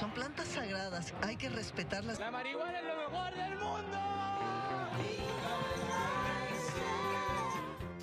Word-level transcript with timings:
Son 0.00 0.14
plantas 0.14 0.48
sagradas, 0.48 1.12
hay 1.20 1.36
que 1.36 1.50
respetarlas. 1.50 2.18
La 2.18 2.30
marihuana 2.30 2.78
es 2.78 2.84
lo 2.86 2.96
mejor 2.96 3.34
del 3.34 3.58
mundo. 3.58 3.98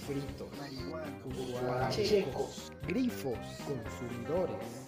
Fritos, 0.05 0.57
marihuana, 0.59 1.89
checos, 1.89 2.71
grifos, 2.87 3.39
consumidores, 3.65 4.85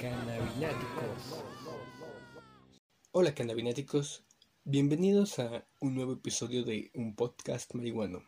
cannabináticos. 0.00 1.44
Hola 3.10 3.34
cannabináticos, 3.34 4.24
bienvenidos 4.64 5.38
a 5.40 5.66
un 5.78 5.94
nuevo 5.94 6.14
episodio 6.14 6.64
de 6.64 6.90
un 6.94 7.14
podcast 7.14 7.74
marihuano. 7.74 8.24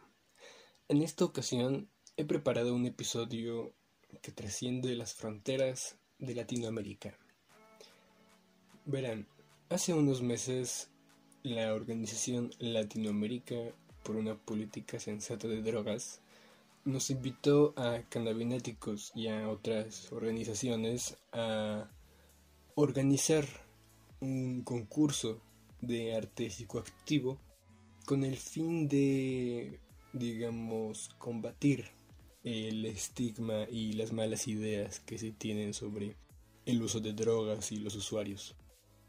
En 0.88 1.00
esta 1.00 1.24
ocasión 1.24 1.88
he 2.18 2.26
preparado 2.26 2.74
un 2.74 2.84
episodio 2.84 3.74
que 4.20 4.32
trasciende 4.32 4.94
las 4.96 5.14
fronteras 5.14 5.96
de 6.18 6.34
Latinoamérica. 6.34 7.18
Verán, 8.86 9.26
hace 9.70 9.94
unos 9.94 10.20
meses 10.20 10.90
la 11.42 11.72
organización 11.72 12.50
Latinoamérica 12.58 13.56
por 14.02 14.16
una 14.16 14.36
política 14.36 15.00
sensata 15.00 15.48
de 15.48 15.62
drogas 15.62 16.20
nos 16.84 17.08
invitó 17.08 17.72
a 17.78 18.02
cannabináticos 18.10 19.10
y 19.14 19.28
a 19.28 19.48
otras 19.48 20.12
organizaciones 20.12 21.16
a 21.32 21.88
organizar 22.74 23.46
un 24.20 24.62
concurso 24.62 25.40
de 25.80 26.14
arte 26.14 26.50
psicoactivo 26.50 27.40
con 28.04 28.22
el 28.22 28.36
fin 28.36 28.86
de, 28.86 29.80
digamos, 30.12 31.08
combatir 31.16 31.86
el 32.42 32.84
estigma 32.84 33.66
y 33.70 33.94
las 33.94 34.12
malas 34.12 34.46
ideas 34.46 35.00
que 35.00 35.16
se 35.16 35.32
tienen 35.32 35.72
sobre 35.72 36.18
el 36.66 36.82
uso 36.82 37.00
de 37.00 37.14
drogas 37.14 37.72
y 37.72 37.78
los 37.78 37.94
usuarios. 37.94 38.54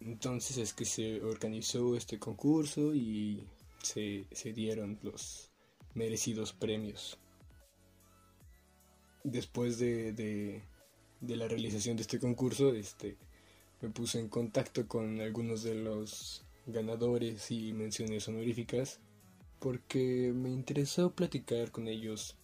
Entonces 0.05 0.57
es 0.57 0.73
que 0.73 0.85
se 0.85 1.23
organizó 1.23 1.97
este 1.97 2.19
concurso 2.19 2.93
y 2.93 3.43
se, 3.81 4.27
se 4.31 4.53
dieron 4.53 4.99
los 5.01 5.51
merecidos 5.95 6.53
premios. 6.53 7.17
Después 9.23 9.79
de, 9.79 10.13
de, 10.13 11.35
la 11.35 11.47
realización 11.47 11.97
de 11.97 12.03
este 12.03 12.19
concurso, 12.19 12.71
este, 12.75 13.17
me 13.81 13.89
puse 13.89 14.19
en 14.19 14.29
contacto 14.29 14.87
con 14.87 15.19
algunos 15.21 15.63
de 15.63 15.73
los 15.73 16.45
ganadores 16.67 17.49
y 17.49 17.73
menciones 17.73 18.27
honoríficas 18.27 18.99
porque 19.59 20.31
me 20.35 20.51
interesó 20.51 21.15
platicar 21.15 21.71
con 21.71 21.87
ellos 21.87 22.35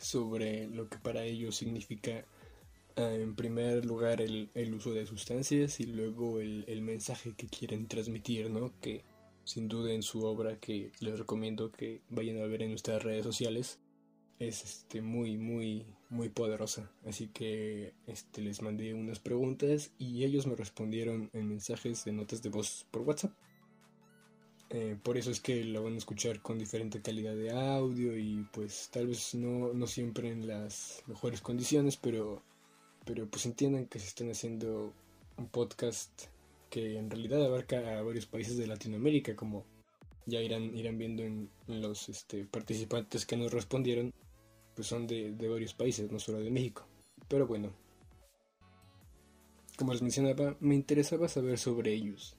sobre 0.00 0.66
lo 0.66 0.88
que 0.88 0.98
para 0.98 1.22
ellos 1.22 1.54
significa 1.54 2.24
en 2.96 3.34
primer 3.34 3.84
lugar 3.84 4.20
el, 4.20 4.50
el, 4.54 4.74
uso 4.74 4.92
de 4.92 5.06
sustancias 5.06 5.80
y 5.80 5.84
luego 5.86 6.40
el, 6.40 6.64
el, 6.66 6.80
mensaje 6.82 7.34
que 7.36 7.46
quieren 7.46 7.88
transmitir, 7.88 8.50
¿no? 8.50 8.72
Que 8.80 9.04
sin 9.44 9.68
duda 9.68 9.92
en 9.92 10.02
su 10.02 10.24
obra 10.24 10.58
que 10.58 10.90
les 11.00 11.18
recomiendo 11.18 11.70
que 11.70 12.00
vayan 12.08 12.40
a 12.40 12.46
ver 12.46 12.62
en 12.62 12.70
nuestras 12.70 13.02
redes 13.02 13.24
sociales 13.24 13.78
es 14.38 14.64
este 14.64 15.00
muy 15.00 15.38
muy 15.38 15.86
muy 16.10 16.28
poderosa 16.28 16.90
así 17.06 17.28
que 17.28 17.94
este 18.06 18.42
les 18.42 18.60
mandé 18.60 18.92
unas 18.92 19.20
preguntas 19.20 19.92
y 19.98 20.24
ellos 20.24 20.46
me 20.46 20.56
respondieron 20.56 21.30
en 21.32 21.48
mensajes 21.48 22.04
de 22.04 22.12
notas 22.12 22.42
de 22.42 22.50
voz 22.50 22.86
por 22.90 23.02
WhatsApp 23.02 23.32
eh, 24.70 24.98
por 25.00 25.16
eso 25.16 25.30
es 25.30 25.40
que 25.40 25.64
lo 25.64 25.84
van 25.84 25.94
a 25.94 25.98
escuchar 25.98 26.42
con 26.42 26.58
diferente 26.58 27.00
calidad 27.00 27.36
de 27.36 27.52
audio 27.52 28.18
y 28.18 28.44
pues 28.52 28.90
tal 28.90 29.06
vez 29.06 29.34
no, 29.36 29.72
no 29.72 29.86
siempre 29.86 30.28
en 30.28 30.48
las 30.48 31.04
mejores 31.06 31.40
condiciones 31.40 31.96
pero 31.96 32.42
pero 33.06 33.26
pues 33.26 33.46
entiendan 33.46 33.86
que 33.86 34.00
se 34.00 34.08
están 34.08 34.30
haciendo 34.30 34.92
un 35.38 35.46
podcast 35.48 36.10
que 36.68 36.98
en 36.98 37.08
realidad 37.08 37.42
abarca 37.46 37.98
a 37.98 38.02
varios 38.02 38.26
países 38.26 38.58
de 38.58 38.66
Latinoamérica, 38.66 39.36
como 39.36 39.64
ya 40.26 40.42
irán, 40.42 40.76
irán 40.76 40.98
viendo 40.98 41.22
en, 41.22 41.48
los 41.68 42.08
este, 42.08 42.44
participantes 42.44 43.24
que 43.24 43.36
nos 43.36 43.52
respondieron, 43.52 44.12
pues 44.74 44.88
son 44.88 45.06
de, 45.06 45.32
de, 45.32 45.48
varios 45.48 45.72
países, 45.72 46.10
no 46.10 46.18
solo 46.18 46.40
de 46.40 46.50
México. 46.50 46.84
Pero 47.28 47.46
bueno, 47.46 47.72
como 49.76 49.92
les 49.92 50.02
mencionaba, 50.02 50.56
me 50.58 50.74
interesaba 50.74 51.28
saber 51.28 51.58
sobre 51.58 51.94
ellos. 51.94 52.36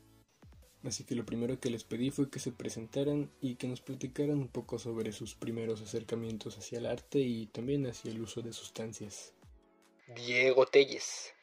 Así 0.83 1.05
que 1.05 1.15
lo 1.15 1.25
primero 1.25 1.59
que 1.59 1.69
les 1.69 1.85
pedí 1.85 2.11
fue 2.11 2.29
que 2.29 2.39
se 2.39 2.51
presentaran 2.51 3.31
y 3.41 3.55
que 3.55 3.67
nos 3.67 3.81
platicaran 3.81 4.37
un 4.37 4.49
poco 4.49 4.77
sobre 4.79 5.13
sus 5.13 5.33
primeros 5.33 5.81
acercamientos 5.81 6.57
hacia 6.57 6.79
el 6.79 6.85
arte 6.85 7.19
y 7.19 7.47
también 7.47 7.87
hacia 7.87 8.11
el 8.11 8.21
uso 8.21 8.41
de 8.41 8.53
sustancias. 8.53 9.33
Diego 10.15 10.65
Telles. 10.65 11.33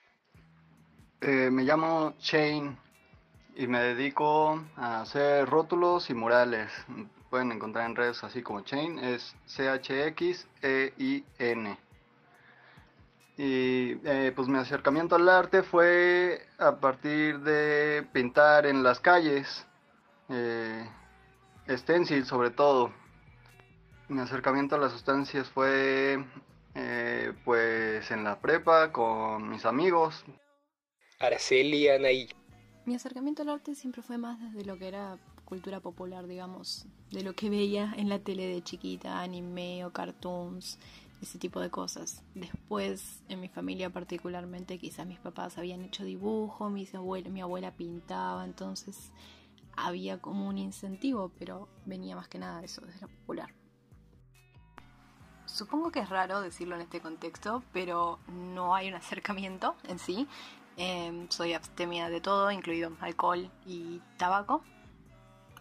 Eh, 1.21 1.51
me 1.51 1.65
llamo 1.65 2.15
Shane 2.19 2.79
y 3.57 3.67
me 3.67 3.81
dedico 3.81 4.65
a 4.77 5.03
hacer 5.03 5.47
rótulos 5.49 6.09
y 6.09 6.15
murales. 6.15 6.73
Pueden 7.29 7.53
encontrar 7.53 7.85
en 7.87 7.95
redes 7.97 8.25
así 8.25 8.43
como 8.43 8.63
Shane, 8.63 9.15
es 9.15 9.37
C-H-X-E-I-N. 9.47 10.49
Y 13.37 13.99
eh, 14.05 14.33
pues 14.35 14.49
mi 14.49 14.59
acercamiento 14.59 15.17
al 15.17 15.29
arte 15.29 15.63
fue 15.63 16.47
a 16.59 16.77
partir 16.77 17.41
de 17.41 18.07
pintar 18.13 18.65
en 18.65 18.83
las 18.83 19.01
calles, 19.01 19.67
eh, 20.31 20.89
stencil 21.69 22.25
sobre 22.25 22.51
todo. 22.51 22.93
Mi 24.09 24.21
acercamiento 24.21 24.77
a 24.77 24.79
las 24.79 24.93
sustancias 24.93 25.51
fue 25.51 26.25
eh, 26.75 27.33
pues 27.45 28.11
en 28.11 28.25
la 28.25 28.41
prepa 28.41 28.93
con 28.93 29.49
mis 29.49 29.65
amigos. 29.65 30.25
Araceli 31.21 31.89
Anaí. 31.89 32.29
Mi 32.85 32.95
acercamiento 32.95 33.43
al 33.43 33.49
arte 33.49 33.75
siempre 33.75 34.03
fue 34.03 34.19
más 34.19 34.41
desde 34.41 34.65
lo 34.65 34.79
que 34.79 34.89
era 34.89 35.19
cultura 35.45 35.81
popular, 35.81 36.27
digamos, 36.27 36.87
de 37.11 37.23
lo 37.23 37.35
que 37.35 37.51
veía 37.51 37.95
en 37.97 38.09
la 38.09 38.19
tele 38.19 38.47
de 38.47 38.63
chiquita, 38.63 39.21
anime 39.21 39.85
o 39.85 39.93
cartoons, 39.93 40.79
ese 41.23 41.39
tipo 41.39 41.61
de 41.61 41.71
cosas. 41.71 42.23
Después, 42.35 43.23
en 43.29 43.41
mi 43.41 43.49
familia 43.49 43.91
particularmente, 43.91 44.79
quizás 44.79 45.07
mis 45.07 45.19
papás 45.19 45.59
habían 45.59 45.83
hecho 45.83 46.05
dibujo, 46.05 46.71
mis 46.71 46.95
abuelos, 46.95 47.33
mi 47.33 47.41
abuela 47.41 47.73
pintaba, 47.73 48.45
entonces 48.45 49.13
había 49.77 50.21
como 50.21 50.49
un 50.49 50.59
incentivo, 50.59 51.33
pero 51.39 51.69
venía 51.87 52.17
más 52.17 52.29
que 52.29 52.39
nada 52.39 52.61
de 52.61 52.67
eso, 52.67 52.85
desde 52.85 53.01
lo 53.01 53.09
popular. 53.09 53.55
Supongo 55.55 55.93
que 55.93 56.01
es 56.01 56.09
raro 56.09 56.41
decirlo 56.41 56.75
en 56.75 56.81
este 56.81 57.01
contexto, 57.01 57.63
pero 57.73 58.19
no 58.27 58.75
hay 58.75 58.89
un 58.89 58.95
acercamiento 58.95 59.77
en 59.87 60.01
sí. 60.01 60.27
Eh, 60.77 61.27
soy 61.29 61.53
abstemia 61.53 62.09
de 62.09 62.21
todo, 62.21 62.51
incluido 62.51 62.91
alcohol 62.99 63.49
y 63.65 64.03
tabaco, 64.17 64.65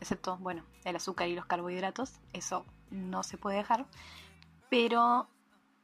excepto, 0.02 0.38
bueno, 0.38 0.64
el 0.84 0.96
azúcar 0.96 1.28
y 1.28 1.36
los 1.36 1.46
carbohidratos. 1.46 2.14
Eso 2.34 2.66
no 2.90 3.22
se 3.22 3.38
puede 3.38 3.58
dejar. 3.58 3.86
Pero 4.68 5.28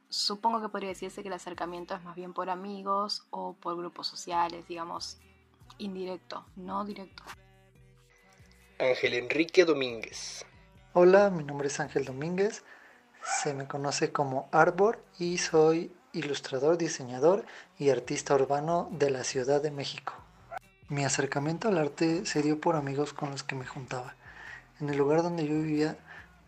supongo 0.09 0.59
que 0.59 0.69
podría 0.69 0.89
decirse 0.89 1.21
que 1.21 1.27
el 1.27 1.35
acercamiento 1.35 1.93
es 1.93 2.01
más 2.01 2.15
bien 2.15 2.33
por 2.33 2.49
amigos 2.49 3.27
o 3.29 3.53
por 3.53 3.77
grupos 3.77 4.07
sociales, 4.07 4.67
digamos, 4.67 5.19
indirecto, 5.77 6.47
no 6.55 6.83
directo. 6.83 7.21
Ángel 8.79 9.13
Enrique 9.13 9.65
Domínguez. 9.65 10.47
Hola, 10.93 11.29
mi 11.29 11.43
nombre 11.43 11.67
es 11.67 11.79
Ángel 11.79 12.05
Domínguez. 12.05 12.63
Se 13.23 13.53
me 13.53 13.67
conoce 13.67 14.11
como 14.11 14.49
Arbor 14.51 15.03
y 15.17 15.37
soy 15.37 15.91
ilustrador, 16.13 16.77
diseñador 16.77 17.45
y 17.77 17.89
artista 17.89 18.35
urbano 18.35 18.89
de 18.91 19.09
la 19.09 19.23
Ciudad 19.23 19.61
de 19.61 19.71
México. 19.71 20.13
Mi 20.87 21.05
acercamiento 21.05 21.67
al 21.67 21.77
arte 21.77 22.25
se 22.25 22.41
dio 22.41 22.59
por 22.59 22.75
amigos 22.75 23.13
con 23.13 23.31
los 23.31 23.43
que 23.43 23.55
me 23.55 23.65
juntaba. 23.65 24.15
En 24.79 24.89
el 24.89 24.97
lugar 24.97 25.21
donde 25.21 25.45
yo 25.45 25.53
vivía, 25.53 25.97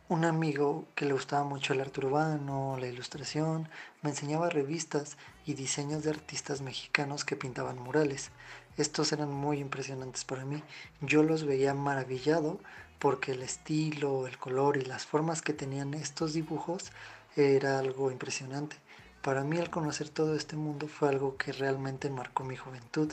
un 0.09 0.26
amigo 0.26 0.86
que 0.96 1.06
le 1.06 1.14
gustaba 1.14 1.44
mucho 1.44 1.74
el 1.74 1.82
arte 1.82 2.00
urbano, 2.00 2.78
la 2.80 2.88
ilustración, 2.88 3.70
me 4.02 4.09
enseñaba 4.09 4.50
revistas 4.50 5.18
y 5.46 5.53
diseños 5.53 6.03
de 6.03 6.09
artistas 6.09 6.62
mexicanos 6.62 7.24
que 7.24 7.35
pintaban 7.35 7.79
murales. 7.79 8.32
Estos 8.78 9.12
eran 9.14 9.32
muy 9.32 9.59
impresionantes 9.59 10.26
para 10.26 10.44
mí. 10.44 10.64
Yo 11.02 11.24
los 11.24 11.46
veía 11.46 11.74
maravillado 11.74 12.59
porque 13.02 13.32
el 13.32 13.42
estilo, 13.42 14.28
el 14.28 14.38
color 14.38 14.78
y 14.78 14.86
las 14.86 15.08
formas 15.08 15.42
que 15.42 15.53
tenían 15.53 15.96
estos 15.96 16.34
dibujos 16.34 16.92
era 17.36 17.80
algo 17.80 18.12
impresionante. 18.12 18.78
Para 19.24 19.44
mí 19.44 19.58
al 19.58 19.72
conocer 19.72 20.09
todo 20.09 20.36
este 20.36 20.56
mundo 20.56 20.88
fue 20.88 21.09
algo 21.09 21.36
que 21.36 21.52
realmente 21.52 22.12
marcó 22.12 22.44
mi 22.44 22.56
juventud 22.56 23.12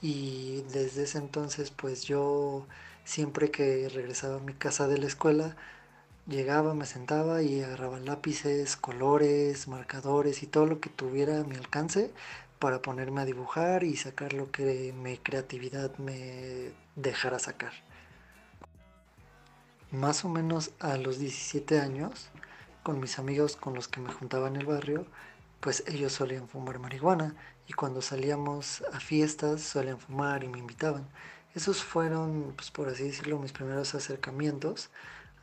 y 0.00 0.62
desde 0.72 1.02
ese 1.04 1.18
entonces 1.18 1.70
pues 1.70 2.04
yo 2.04 2.66
siempre 3.04 3.50
que 3.50 3.90
regresaba 3.90 4.36
a 4.36 4.40
mi 4.40 4.54
casa 4.54 4.88
de 4.88 4.96
la 4.96 5.06
escuela 5.06 5.54
llegaba, 6.26 6.72
me 6.74 6.86
sentaba 6.86 7.42
y 7.42 7.62
agarraba 7.62 8.00
lápices, 8.00 8.76
colores, 8.76 9.68
marcadores 9.68 10.42
y 10.42 10.46
todo 10.46 10.64
lo 10.64 10.80
que 10.80 10.88
tuviera 10.88 11.40
a 11.40 11.44
mi 11.44 11.56
alcance 11.56 12.10
para 12.58 12.80
ponerme 12.80 13.20
a 13.20 13.26
dibujar 13.26 13.84
y 13.84 13.96
sacar 13.96 14.32
lo 14.32 14.50
que 14.50 14.94
mi 14.94 15.18
creatividad 15.18 15.96
me 15.98 16.70
dejara 16.96 17.38
sacar. 17.38 17.89
Más 19.92 20.24
o 20.24 20.28
menos 20.28 20.70
a 20.78 20.96
los 20.96 21.18
17 21.18 21.80
años, 21.80 22.28
con 22.84 23.00
mis 23.00 23.18
amigos 23.18 23.56
con 23.56 23.74
los 23.74 23.88
que 23.88 24.00
me 24.00 24.12
juntaba 24.12 24.46
en 24.46 24.54
el 24.54 24.64
barrio, 24.64 25.04
pues 25.58 25.82
ellos 25.88 26.12
solían 26.12 26.48
fumar 26.48 26.78
marihuana 26.78 27.34
y 27.66 27.72
cuando 27.72 28.00
salíamos 28.00 28.84
a 28.92 29.00
fiestas 29.00 29.62
solían 29.62 29.98
fumar 29.98 30.44
y 30.44 30.48
me 30.48 30.60
invitaban. 30.60 31.08
Esos 31.56 31.82
fueron, 31.82 32.52
pues 32.56 32.70
por 32.70 32.88
así 32.88 33.02
decirlo, 33.02 33.40
mis 33.40 33.50
primeros 33.52 33.96
acercamientos 33.96 34.90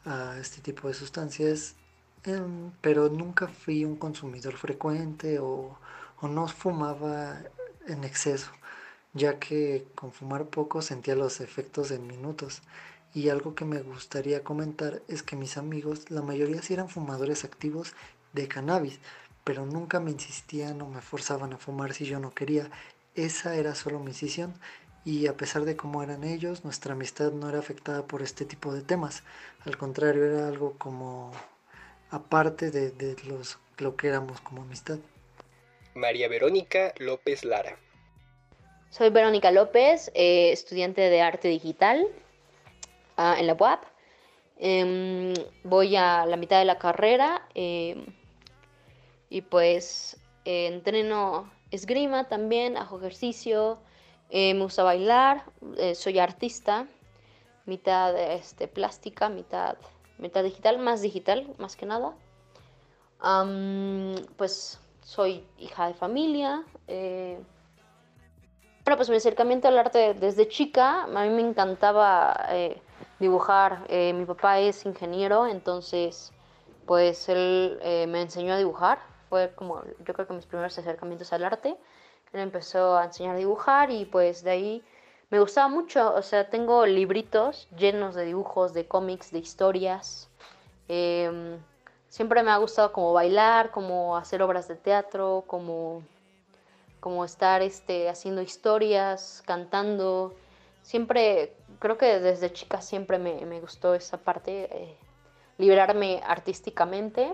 a 0.06 0.38
este 0.40 0.62
tipo 0.62 0.88
de 0.88 0.94
sustancias, 0.94 1.76
em, 2.24 2.72
pero 2.80 3.10
nunca 3.10 3.48
fui 3.48 3.84
un 3.84 3.98
consumidor 3.98 4.56
frecuente 4.56 5.40
o, 5.40 5.78
o 6.22 6.28
no 6.30 6.48
fumaba 6.48 7.42
en 7.86 8.04
exceso, 8.06 8.52
ya 9.14 9.40
que 9.40 9.88
con 9.96 10.14
fumar 10.14 10.46
poco 10.46 10.82
sentía 10.82 11.16
los 11.16 11.42
efectos 11.42 11.92
en 11.92 12.08
minutos. 12.08 12.62
Y 13.18 13.30
algo 13.30 13.56
que 13.56 13.66
me 13.66 13.82
gustaría 13.82 14.44
comentar 14.44 15.02
es 15.08 15.24
que 15.24 15.36
mis 15.36 15.58
amigos, 15.58 16.12
la 16.12 16.22
mayoría 16.22 16.62
sí 16.62 16.76
eran 16.76 16.88
fumadores 16.88 17.46
activos 17.46 17.96
de 18.34 18.48
cannabis, 18.48 19.00
pero 19.44 19.66
nunca 19.66 20.00
me 20.00 20.12
insistían 20.12 20.80
o 20.84 20.88
me 20.88 21.02
forzaban 21.02 21.52
a 21.52 21.58
fumar 21.58 21.96
si 21.96 22.06
yo 22.06 22.20
no 22.20 22.30
quería. 22.30 22.70
Esa 23.16 23.56
era 23.56 23.74
solo 23.74 24.00
mi 24.00 24.12
decisión 24.12 24.54
y 25.04 25.26
a 25.26 25.36
pesar 25.36 25.66
de 25.66 25.76
cómo 25.76 26.04
eran 26.04 26.24
ellos, 26.24 26.64
nuestra 26.64 26.94
amistad 26.94 27.32
no 27.32 27.50
era 27.50 27.58
afectada 27.58 28.06
por 28.06 28.22
este 28.22 28.46
tipo 28.46 28.72
de 28.72 28.84
temas. 28.84 29.24
Al 29.66 29.80
contrario, 29.80 30.24
era 30.24 30.48
algo 30.48 30.76
como 30.78 31.32
aparte 32.12 32.70
de, 32.70 32.92
de 32.92 33.16
los, 33.24 33.58
lo 33.80 33.96
que 33.96 34.10
éramos 34.10 34.42
como 34.42 34.62
amistad. 34.62 35.00
María 35.96 36.28
Verónica 36.28 36.94
López 37.00 37.44
Lara. 37.44 37.80
Soy 38.92 39.10
Verónica 39.10 39.50
López, 39.50 40.12
eh, 40.14 40.52
estudiante 40.52 41.02
de 41.02 41.22
arte 41.22 41.48
digital 41.48 42.08
uh, 43.18 43.40
en 43.40 43.48
la 43.48 43.54
UAP. 43.54 43.84
Eh, 44.60 45.34
voy 45.64 45.96
a 45.96 46.26
la 46.26 46.36
mitad 46.36 46.58
de 46.60 46.66
la 46.66 46.80
carrera 46.80 47.48
eh, 47.54 48.04
y 49.30 49.42
pues 49.42 50.20
entreno 50.46 51.52
esgrima 51.70 52.28
también, 52.28 52.78
hago 52.78 52.98
ejercicio, 52.98 53.78
eh, 54.30 54.54
me 54.54 54.64
gusta 54.64 54.84
bailar, 54.84 55.44
eh, 55.78 55.94
soy 55.94 56.20
artista, 56.20 56.88
mitad 57.66 58.18
este, 58.18 58.68
plástica, 58.68 59.30
mitad, 59.30 59.78
mitad 60.18 60.44
digital, 60.44 60.80
más 60.80 61.02
digital, 61.02 61.54
más 61.58 61.76
que 61.76 61.86
nada. 61.86 62.16
Pues 64.38 64.80
soy 65.02 65.44
hija 65.58 65.88
de 65.88 65.94
familia. 65.94 66.64
Eh... 66.88 67.40
Bueno, 68.84 68.98
pues 68.98 69.10
mi 69.10 69.18
acercamiento 69.18 69.68
al 69.68 69.78
arte 69.78 70.14
desde 70.14 70.48
chica, 70.48 71.04
a 71.04 71.08
mí 71.08 71.30
me 71.30 71.42
encantaba 71.42 72.48
eh, 72.52 72.82
dibujar. 73.20 73.86
Eh, 73.90 74.14
mi 74.14 74.26
papá 74.26 74.60
es 74.60 74.86
ingeniero, 74.86 75.48
entonces 75.48 76.32
pues 76.86 77.28
él 77.28 77.80
me 78.08 78.22
enseñó 78.22 78.54
a 78.54 78.58
dibujar. 78.58 79.00
Fue 79.30 79.52
como 79.56 79.84
yo 79.84 80.14
creo 80.14 80.26
que 80.26 80.34
mis 80.34 80.46
primeros 80.46 80.78
acercamientos 80.78 81.34
al 81.34 81.44
arte. 81.44 81.78
Él 82.34 82.40
empezó 82.42 82.98
a 82.98 83.06
enseñar 83.06 83.36
a 83.36 83.40
dibujar 83.40 83.92
y 83.92 84.06
pues 84.06 84.44
de 84.44 84.52
ahí 84.52 84.84
me 85.30 85.40
gustaba 85.40 85.68
mucho. 85.68 86.14
O 86.16 86.22
sea, 86.22 86.50
tengo 86.50 86.86
libritos 86.86 87.68
llenos 87.78 88.16
de 88.16 88.26
dibujos, 88.26 88.74
de 88.74 88.88
cómics, 88.88 89.32
de 89.32 89.40
historias. 89.40 90.30
Eh, 90.88 91.58
siempre 92.10 92.44
me 92.44 92.52
ha 92.52 92.58
gustado 92.58 92.92
como 92.92 93.14
bailar, 93.14 93.72
como 93.72 94.18
hacer 94.18 94.42
obras 94.42 94.68
de 94.68 94.76
teatro, 94.76 95.44
como, 95.48 96.04
como 97.00 97.26
estar 97.26 97.62
este, 97.62 98.10
haciendo 98.10 98.42
historias, 98.42 99.44
cantando. 99.46 100.34
Siempre, 100.82 101.56
creo 101.80 101.98
que 101.98 102.20
desde 102.20 102.54
chica 102.54 102.82
siempre 102.82 103.20
me, 103.20 103.46
me 103.46 103.60
gustó 103.60 103.94
esa 103.94 104.18
parte, 104.18 104.70
eh, 104.72 104.98
liberarme 105.58 106.22
artísticamente. 106.26 107.34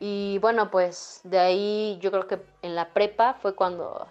Y 0.00 0.38
bueno, 0.38 0.70
pues 0.70 1.20
de 1.24 1.38
ahí 1.38 1.98
yo 2.00 2.10
creo 2.10 2.26
que 2.26 2.40
en 2.62 2.74
la 2.74 2.92
prepa 2.92 3.34
fue 3.34 3.54
cuando, 3.54 4.06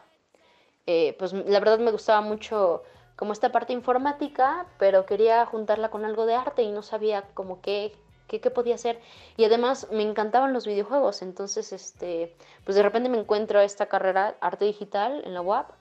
eh, 0.88 1.16
pues 1.20 1.34
la 1.34 1.60
verdad 1.60 1.80
me 1.80 1.92
gustaba 1.92 2.22
mucho 2.22 2.84
como 3.18 3.34
esta 3.34 3.52
parte 3.52 3.74
informática, 3.74 4.66
pero 4.80 5.06
quería 5.06 5.46
juntarla 5.46 5.90
con 5.90 6.06
algo 6.06 6.26
de 6.26 6.36
arte 6.36 6.64
y 6.64 6.72
no 6.72 6.82
sabía 6.82 7.24
como 7.34 7.62
qué, 7.62 7.94
qué, 8.28 8.40
qué 8.40 8.50
podía 8.50 8.76
hacer. 8.76 9.02
Y 9.38 9.44
además 9.44 9.88
me 9.92 10.04
encantaban 10.04 10.54
los 10.54 10.66
videojuegos, 10.66 11.22
entonces 11.22 11.74
este, 11.74 12.36
pues 12.64 12.76
de 12.78 12.84
repente 12.84 13.10
me 13.10 13.20
encuentro 13.20 13.60
esta 13.60 13.88
carrera 13.88 14.36
arte 14.40 14.66
digital 14.66 15.22
en 15.26 15.34
la 15.34 15.42
UAP 15.42 15.72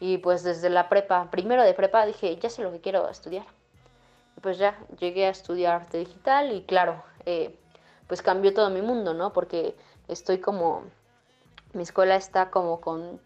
y 0.00 0.18
pues 0.18 0.42
desde 0.42 0.70
la 0.70 0.88
prepa, 0.88 1.30
primero 1.30 1.62
de 1.62 1.74
prepa 1.74 2.04
dije, 2.06 2.36
ya 2.36 2.50
sé 2.50 2.62
lo 2.62 2.72
que 2.72 2.80
quiero 2.80 3.08
estudiar. 3.08 3.46
Y 4.36 4.40
pues 4.40 4.58
ya 4.58 4.78
llegué 4.98 5.26
a 5.26 5.30
estudiar 5.30 5.74
arte 5.74 5.98
digital 5.98 6.52
y 6.52 6.62
claro, 6.62 7.02
eh, 7.24 7.58
pues 8.06 8.22
cambió 8.22 8.52
todo 8.52 8.70
mi 8.70 8.82
mundo, 8.82 9.14
¿no? 9.14 9.32
Porque 9.32 9.74
estoy 10.08 10.38
como, 10.38 10.84
mi 11.72 11.82
escuela 11.82 12.16
está 12.16 12.50
como 12.50 12.80
con, 12.80 13.20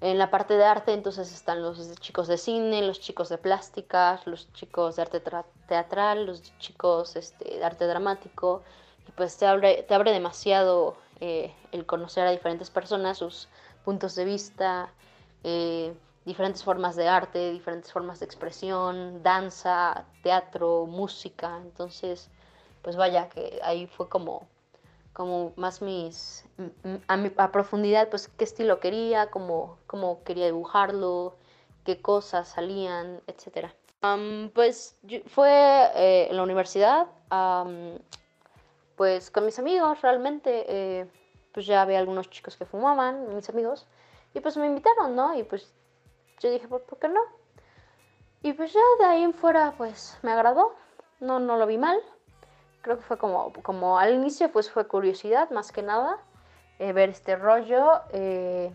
en 0.00 0.18
la 0.18 0.30
parte 0.30 0.54
de 0.54 0.64
arte, 0.64 0.94
entonces 0.94 1.32
están 1.32 1.62
los 1.62 1.94
chicos 2.00 2.26
de 2.26 2.38
cine, 2.38 2.82
los 2.82 3.00
chicos 3.00 3.28
de 3.28 3.38
plásticas, 3.38 4.26
los 4.26 4.52
chicos 4.54 4.96
de 4.96 5.02
arte 5.02 5.22
teatral, 5.68 6.26
los 6.26 6.58
chicos 6.58 7.16
este, 7.16 7.58
de 7.58 7.64
arte 7.64 7.86
dramático, 7.86 8.62
y 9.06 9.12
pues 9.12 9.36
te 9.36 9.46
abre, 9.46 9.82
te 9.82 9.94
abre 9.94 10.12
demasiado 10.12 10.96
eh, 11.20 11.54
el 11.70 11.86
conocer 11.86 12.26
a 12.26 12.30
diferentes 12.30 12.70
personas, 12.70 13.18
sus 13.18 13.48
puntos 13.84 14.14
de 14.14 14.24
vista, 14.24 14.90
eh, 15.44 15.94
diferentes 16.24 16.62
formas 16.62 16.96
de 16.96 17.08
arte, 17.08 17.50
diferentes 17.50 17.92
formas 17.92 18.20
de 18.20 18.26
expresión, 18.26 19.22
danza, 19.22 20.04
teatro, 20.22 20.86
música, 20.86 21.58
entonces 21.62 22.30
pues 22.82 22.96
vaya, 22.96 23.28
que 23.28 23.60
ahí 23.62 23.86
fue 23.86 24.08
como, 24.08 24.46
como 25.12 25.52
más 25.56 25.82
mis, 25.82 26.44
a, 27.06 27.16
mi, 27.16 27.30
a 27.36 27.52
profundidad, 27.52 28.08
pues 28.08 28.28
qué 28.28 28.44
estilo 28.44 28.80
quería, 28.80 29.30
cómo, 29.30 29.78
cómo 29.86 30.22
quería 30.24 30.46
dibujarlo, 30.46 31.36
qué 31.84 32.00
cosas 32.00 32.48
salían, 32.48 33.20
etc. 33.26 33.68
Pues 34.52 34.96
fue 35.26 35.50
eh, 35.94 36.26
en 36.28 36.36
la 36.36 36.42
universidad, 36.42 37.06
pues 38.96 39.30
con 39.30 39.44
mis 39.44 39.58
amigos 39.58 40.00
realmente, 40.02 40.64
eh, 40.68 41.06
pues 41.52 41.66
ya 41.66 41.82
había 41.82 42.00
algunos 42.00 42.28
chicos 42.28 42.56
que 42.56 42.64
fumaban, 42.64 43.34
mis 43.34 43.48
amigos, 43.48 43.86
y 44.34 44.40
pues 44.40 44.56
me 44.56 44.66
invitaron, 44.66 45.14
¿no? 45.14 45.34
Y 45.34 45.42
pues 45.44 45.72
yo 46.40 46.50
dije, 46.50 46.68
¿por, 46.68 46.82
¿por 46.82 46.98
qué 46.98 47.08
no? 47.08 47.20
Y 48.42 48.52
pues 48.54 48.72
ya 48.72 48.80
de 48.98 49.04
ahí 49.04 49.22
en 49.22 49.34
fuera, 49.34 49.74
pues 49.76 50.18
me 50.22 50.32
agradó, 50.32 50.74
no, 51.20 51.38
no 51.38 51.56
lo 51.56 51.66
vi 51.66 51.78
mal 51.78 52.00
creo 52.82 52.96
que 52.96 53.04
fue 53.04 53.16
como, 53.16 53.52
como 53.62 53.98
al 53.98 54.12
inicio 54.12 54.50
pues 54.52 54.70
fue 54.70 54.86
curiosidad 54.86 55.50
más 55.50 55.72
que 55.72 55.82
nada 55.82 56.18
eh, 56.78 56.92
ver 56.92 57.08
este 57.08 57.36
rollo. 57.36 58.02
Eh, 58.12 58.72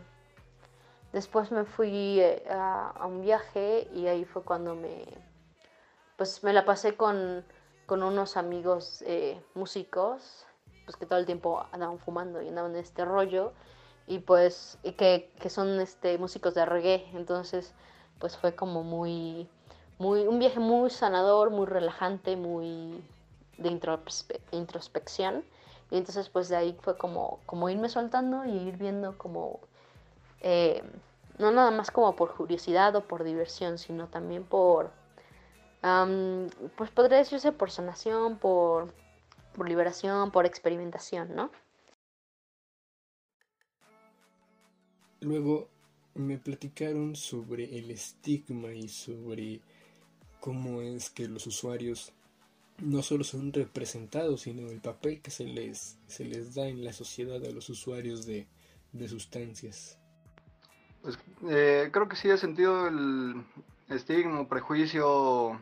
después 1.13 1.51
me 1.51 1.65
fui 1.65 2.19
eh, 2.19 2.43
a, 2.49 2.91
a, 2.91 3.05
un 3.05 3.21
viaje 3.21 3.87
y 3.93 4.07
ahí 4.07 4.25
fue 4.25 4.43
cuando 4.43 4.75
me, 4.75 5.05
pues 6.15 6.43
me 6.43 6.53
la 6.53 6.65
pasé 6.65 6.95
con, 6.95 7.45
con 7.85 8.01
unos 8.01 8.37
amigos 8.37 9.03
eh, 9.05 9.41
músicos, 9.53 10.45
pues 10.85 10.95
que 10.95 11.05
todo 11.05 11.19
el 11.19 11.25
tiempo 11.25 11.65
andaban 11.71 11.99
fumando 11.99 12.41
y 12.41 12.47
andaban 12.47 12.71
en 12.71 12.81
este 12.81 13.03
rollo 13.03 13.53
y 14.07 14.19
pues 14.19 14.77
y 14.83 14.93
que, 14.93 15.29
que 15.39 15.49
son 15.49 15.79
este, 15.79 16.17
músicos 16.17 16.53
de 16.55 16.65
reggae. 16.65 17.05
Entonces 17.13 17.73
pues 18.19 18.37
fue 18.37 18.55
como 18.55 18.83
muy, 18.83 19.47
muy, 19.99 20.21
un 20.21 20.39
viaje 20.39 20.59
muy 20.59 20.89
sanador, 20.89 21.51
muy 21.51 21.67
relajante, 21.67 22.35
muy 22.35 23.03
de 23.57 23.79
introspección. 24.51 25.43
Y 25.91 25.97
entonces 25.97 26.29
pues 26.29 26.49
de 26.49 26.55
ahí 26.55 26.77
fue 26.81 26.97
como, 26.97 27.39
como 27.45 27.69
irme 27.69 27.89
soltando 27.89 28.45
y 28.45 28.51
ir 28.51 28.77
viendo 28.77 29.17
como, 29.17 29.59
eh, 30.41 30.83
no 31.37 31.51
nada 31.51 31.71
más 31.71 31.91
como 31.91 32.15
por 32.15 32.33
curiosidad 32.35 32.95
o 32.95 33.01
por 33.01 33.23
diversión, 33.23 33.77
sino 33.77 34.07
también 34.07 34.43
por, 34.43 34.91
pues 36.75 36.91
podría 36.91 37.19
decirse 37.19 37.51
por 37.51 37.71
sanación, 37.71 38.37
por, 38.37 38.93
por 39.53 39.67
liberación, 39.67 40.31
por 40.31 40.45
experimentación, 40.45 41.35
¿no? 41.35 41.51
Luego 45.21 45.69
me 46.15 46.37
platicaron 46.37 47.15
sobre 47.15 47.77
el 47.77 47.91
estigma 47.91 48.73
y 48.73 48.87
sobre 48.87 49.61
cómo 50.39 50.81
es 50.81 51.09
que 51.09 51.27
los 51.27 51.47
usuarios 51.47 52.13
no 52.79 53.01
solo 53.01 53.23
son 53.23 53.53
representados, 53.53 54.41
sino 54.41 54.69
el 54.69 54.79
papel 54.79 55.21
que 55.21 55.31
se 55.31 55.45
les, 55.45 55.97
se 56.07 56.25
les 56.25 56.53
da 56.53 56.67
en 56.67 56.83
la 56.83 56.93
sociedad 56.93 57.43
a 57.43 57.51
los 57.51 57.69
usuarios 57.69 58.25
de, 58.25 58.47
de 58.93 59.07
sustancias. 59.07 59.97
Pues, 61.01 61.17
eh, 61.49 61.89
creo 61.91 62.07
que 62.07 62.15
sí 62.15 62.29
he 62.29 62.37
sentido 62.37 62.87
el 62.87 63.43
estigma, 63.89 64.47
prejuicio 64.47 65.59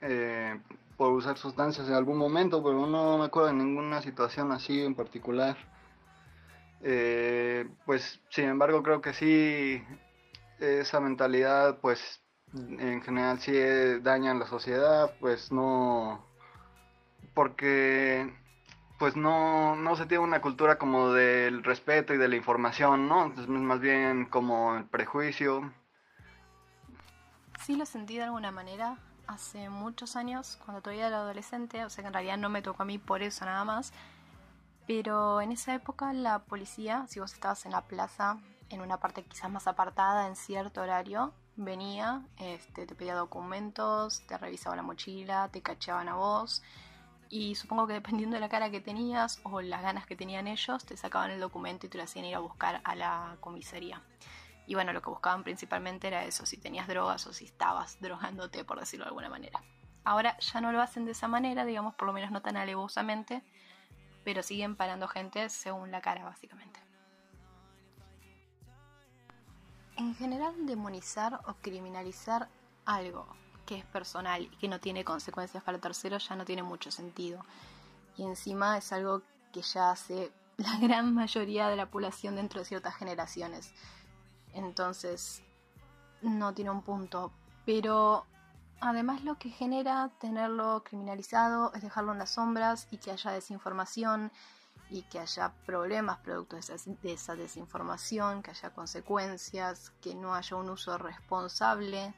eh, 0.00 0.58
por 0.96 1.12
usar 1.12 1.36
sustancias 1.36 1.88
en 1.88 1.94
algún 1.94 2.16
momento, 2.16 2.62
pero 2.62 2.86
no 2.86 3.18
me 3.18 3.24
acuerdo 3.24 3.48
de 3.48 3.54
ninguna 3.54 4.00
situación 4.00 4.52
así 4.52 4.80
en 4.80 4.94
particular. 4.94 5.56
Eh, 6.82 7.68
pues 7.84 8.20
sin 8.30 8.44
embargo 8.44 8.82
creo 8.82 9.00
que 9.00 9.14
sí 9.14 9.82
esa 10.58 11.00
mentalidad 11.00 11.78
pues 11.80 12.22
en 12.52 13.02
general 13.02 13.38
sí 13.40 13.52
daña 14.02 14.32
a 14.32 14.34
la 14.34 14.46
sociedad, 14.46 15.14
pues 15.20 15.50
no 15.50 16.24
porque 17.34 18.32
pues 18.98 19.14
no, 19.14 19.76
no 19.76 19.94
se 19.96 20.06
tiene 20.06 20.24
una 20.24 20.40
cultura 20.40 20.78
como 20.78 21.12
del 21.12 21.62
respeto 21.62 22.14
y 22.14 22.16
de 22.18 22.28
la 22.28 22.36
información, 22.36 23.08
¿no? 23.08 23.26
Entonces, 23.26 23.48
más 23.48 23.80
bien 23.80 24.24
como 24.24 24.76
el 24.76 24.84
prejuicio. 24.84 25.70
Sí 27.60 27.76
lo 27.76 27.84
sentí 27.84 28.16
de 28.16 28.24
alguna 28.24 28.50
manera 28.52 28.96
hace 29.26 29.68
muchos 29.68 30.16
años, 30.16 30.58
cuando 30.64 30.80
todavía 30.80 31.08
era 31.08 31.18
adolescente, 31.18 31.84
o 31.84 31.90
sea 31.90 32.02
que 32.02 32.08
en 32.08 32.14
realidad 32.14 32.38
no 32.38 32.48
me 32.48 32.62
tocó 32.62 32.84
a 32.84 32.86
mí 32.86 32.96
por 32.96 33.22
eso 33.22 33.44
nada 33.44 33.64
más, 33.64 33.92
pero 34.86 35.40
en 35.40 35.52
esa 35.52 35.74
época 35.74 36.12
la 36.12 36.40
policía, 36.40 37.06
si 37.08 37.20
vos 37.20 37.32
estabas 37.32 37.66
en 37.66 37.72
la 37.72 37.82
plaza, 37.82 38.38
en 38.70 38.80
una 38.80 38.98
parte 38.98 39.24
quizás 39.24 39.50
más 39.50 39.66
apartada, 39.66 40.26
en 40.26 40.36
cierto 40.36 40.82
horario, 40.82 41.32
venía, 41.56 42.22
este, 42.38 42.86
te 42.86 42.94
pedía 42.94 43.14
documentos, 43.14 44.26
te 44.26 44.36
revisaba 44.38 44.76
la 44.76 44.82
mochila, 44.82 45.48
te 45.50 45.62
cacheaban 45.62 46.08
a 46.08 46.14
vos 46.16 46.62
y 47.28 47.54
supongo 47.56 47.86
que 47.86 47.94
dependiendo 47.94 48.34
de 48.34 48.40
la 48.40 48.48
cara 48.48 48.70
que 48.70 48.80
tenías 48.80 49.40
o 49.42 49.60
las 49.60 49.82
ganas 49.82 50.06
que 50.06 50.16
tenían 50.16 50.46
ellos, 50.46 50.84
te 50.84 50.96
sacaban 50.96 51.30
el 51.30 51.40
documento 51.40 51.86
y 51.86 51.88
te 51.88 51.98
lo 51.98 52.04
hacían 52.04 52.24
ir 52.24 52.36
a 52.36 52.40
buscar 52.40 52.80
a 52.84 52.94
la 52.94 53.36
comisaría. 53.40 54.02
Y 54.66 54.74
bueno, 54.74 54.92
lo 54.92 55.02
que 55.02 55.10
buscaban 55.10 55.44
principalmente 55.44 56.08
era 56.08 56.24
eso, 56.24 56.46
si 56.46 56.56
tenías 56.56 56.88
drogas 56.88 57.26
o 57.26 57.32
si 57.32 57.44
estabas 57.44 57.98
drogándote, 58.00 58.64
por 58.64 58.78
decirlo 58.78 59.04
de 59.04 59.08
alguna 59.08 59.28
manera. 59.28 59.62
Ahora 60.04 60.38
ya 60.38 60.60
no 60.60 60.70
lo 60.70 60.80
hacen 60.80 61.04
de 61.04 61.12
esa 61.12 61.26
manera, 61.26 61.64
digamos, 61.64 61.94
por 61.94 62.06
lo 62.06 62.12
menos 62.12 62.30
no 62.30 62.42
tan 62.42 62.56
alevosamente, 62.56 63.42
pero 64.26 64.42
siguen 64.42 64.74
parando 64.74 65.06
gente 65.06 65.48
según 65.48 65.92
la 65.92 66.00
cara, 66.00 66.24
básicamente. 66.24 66.80
En 69.96 70.16
general, 70.16 70.66
demonizar 70.66 71.42
o 71.46 71.54
criminalizar 71.62 72.48
algo 72.86 73.28
que 73.66 73.76
es 73.76 73.84
personal 73.84 74.42
y 74.42 74.56
que 74.56 74.66
no 74.66 74.80
tiene 74.80 75.04
consecuencias 75.04 75.62
para 75.62 75.78
terceros 75.78 76.28
ya 76.28 76.34
no 76.34 76.44
tiene 76.44 76.64
mucho 76.64 76.90
sentido. 76.90 77.44
Y 78.16 78.24
encima 78.24 78.76
es 78.76 78.92
algo 78.92 79.22
que 79.52 79.62
ya 79.62 79.92
hace 79.92 80.32
la 80.56 80.76
gran 80.78 81.14
mayoría 81.14 81.68
de 81.68 81.76
la 81.76 81.86
población 81.86 82.34
dentro 82.34 82.58
de 82.58 82.66
ciertas 82.66 82.96
generaciones. 82.96 83.72
Entonces, 84.54 85.44
no 86.20 86.52
tiene 86.52 86.72
un 86.72 86.82
punto. 86.82 87.30
Pero 87.64 88.26
además 88.80 89.24
lo 89.24 89.38
que 89.38 89.50
genera 89.50 90.10
tenerlo 90.20 90.82
criminalizado 90.84 91.72
es 91.74 91.82
dejarlo 91.82 92.12
en 92.12 92.18
las 92.18 92.30
sombras 92.30 92.88
y 92.90 92.98
que 92.98 93.10
haya 93.10 93.30
desinformación 93.30 94.32
y 94.90 95.02
que 95.02 95.18
haya 95.18 95.52
problemas 95.64 96.18
producto 96.18 96.56
de 96.56 97.12
esa, 97.12 97.34
desinformación, 97.34 98.42
que 98.42 98.52
haya 98.52 98.70
consecuencias, 98.70 99.92
que 100.00 100.14
no 100.14 100.34
haya 100.34 100.56
un 100.56 100.70
uso 100.70 100.96
responsable, 100.96 102.14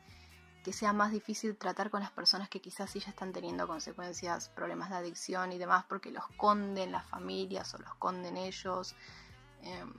que 0.62 0.72
sea 0.72 0.92
más 0.92 1.12
difícil 1.12 1.56
tratar 1.56 1.90
con 1.90 2.00
las 2.00 2.10
personas 2.10 2.48
que 2.48 2.60
quizás 2.60 2.90
sí 2.90 3.00
ya 3.00 3.10
están 3.10 3.32
teniendo 3.32 3.66
consecuencias, 3.66 4.50
problemas 4.50 4.90
de 4.90 4.96
adicción 4.96 5.52
y 5.52 5.58
demás, 5.58 5.86
porque 5.88 6.10
los 6.10 6.26
conden 6.36 6.92
las 6.92 7.06
familias 7.06 7.72
o 7.74 7.78
los 7.78 7.94
conden 7.94 8.36
ellos. 8.36 8.94
Em, 9.62 9.94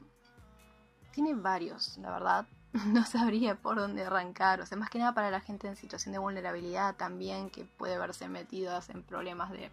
tiene 1.12 1.34
varios, 1.34 1.98
la 1.98 2.12
verdad. 2.12 2.48
No 2.86 3.06
sabría 3.06 3.56
por 3.56 3.78
dónde 3.78 4.04
arrancar. 4.04 4.62
O 4.62 4.66
sea, 4.66 4.78
más 4.78 4.90
que 4.90 5.00
nada 5.00 5.14
para 5.14 5.32
la 5.32 5.42
gente 5.42 5.68
en 5.68 5.76
situación 5.76 6.14
de 6.14 6.20
vulnerabilidad 6.20 6.96
también, 6.96 7.50
que 7.50 7.66
puede 7.66 7.98
verse 7.98 8.28
metidas 8.28 8.90
en 8.90 9.04
problemas 9.04 9.52
de 9.52 9.72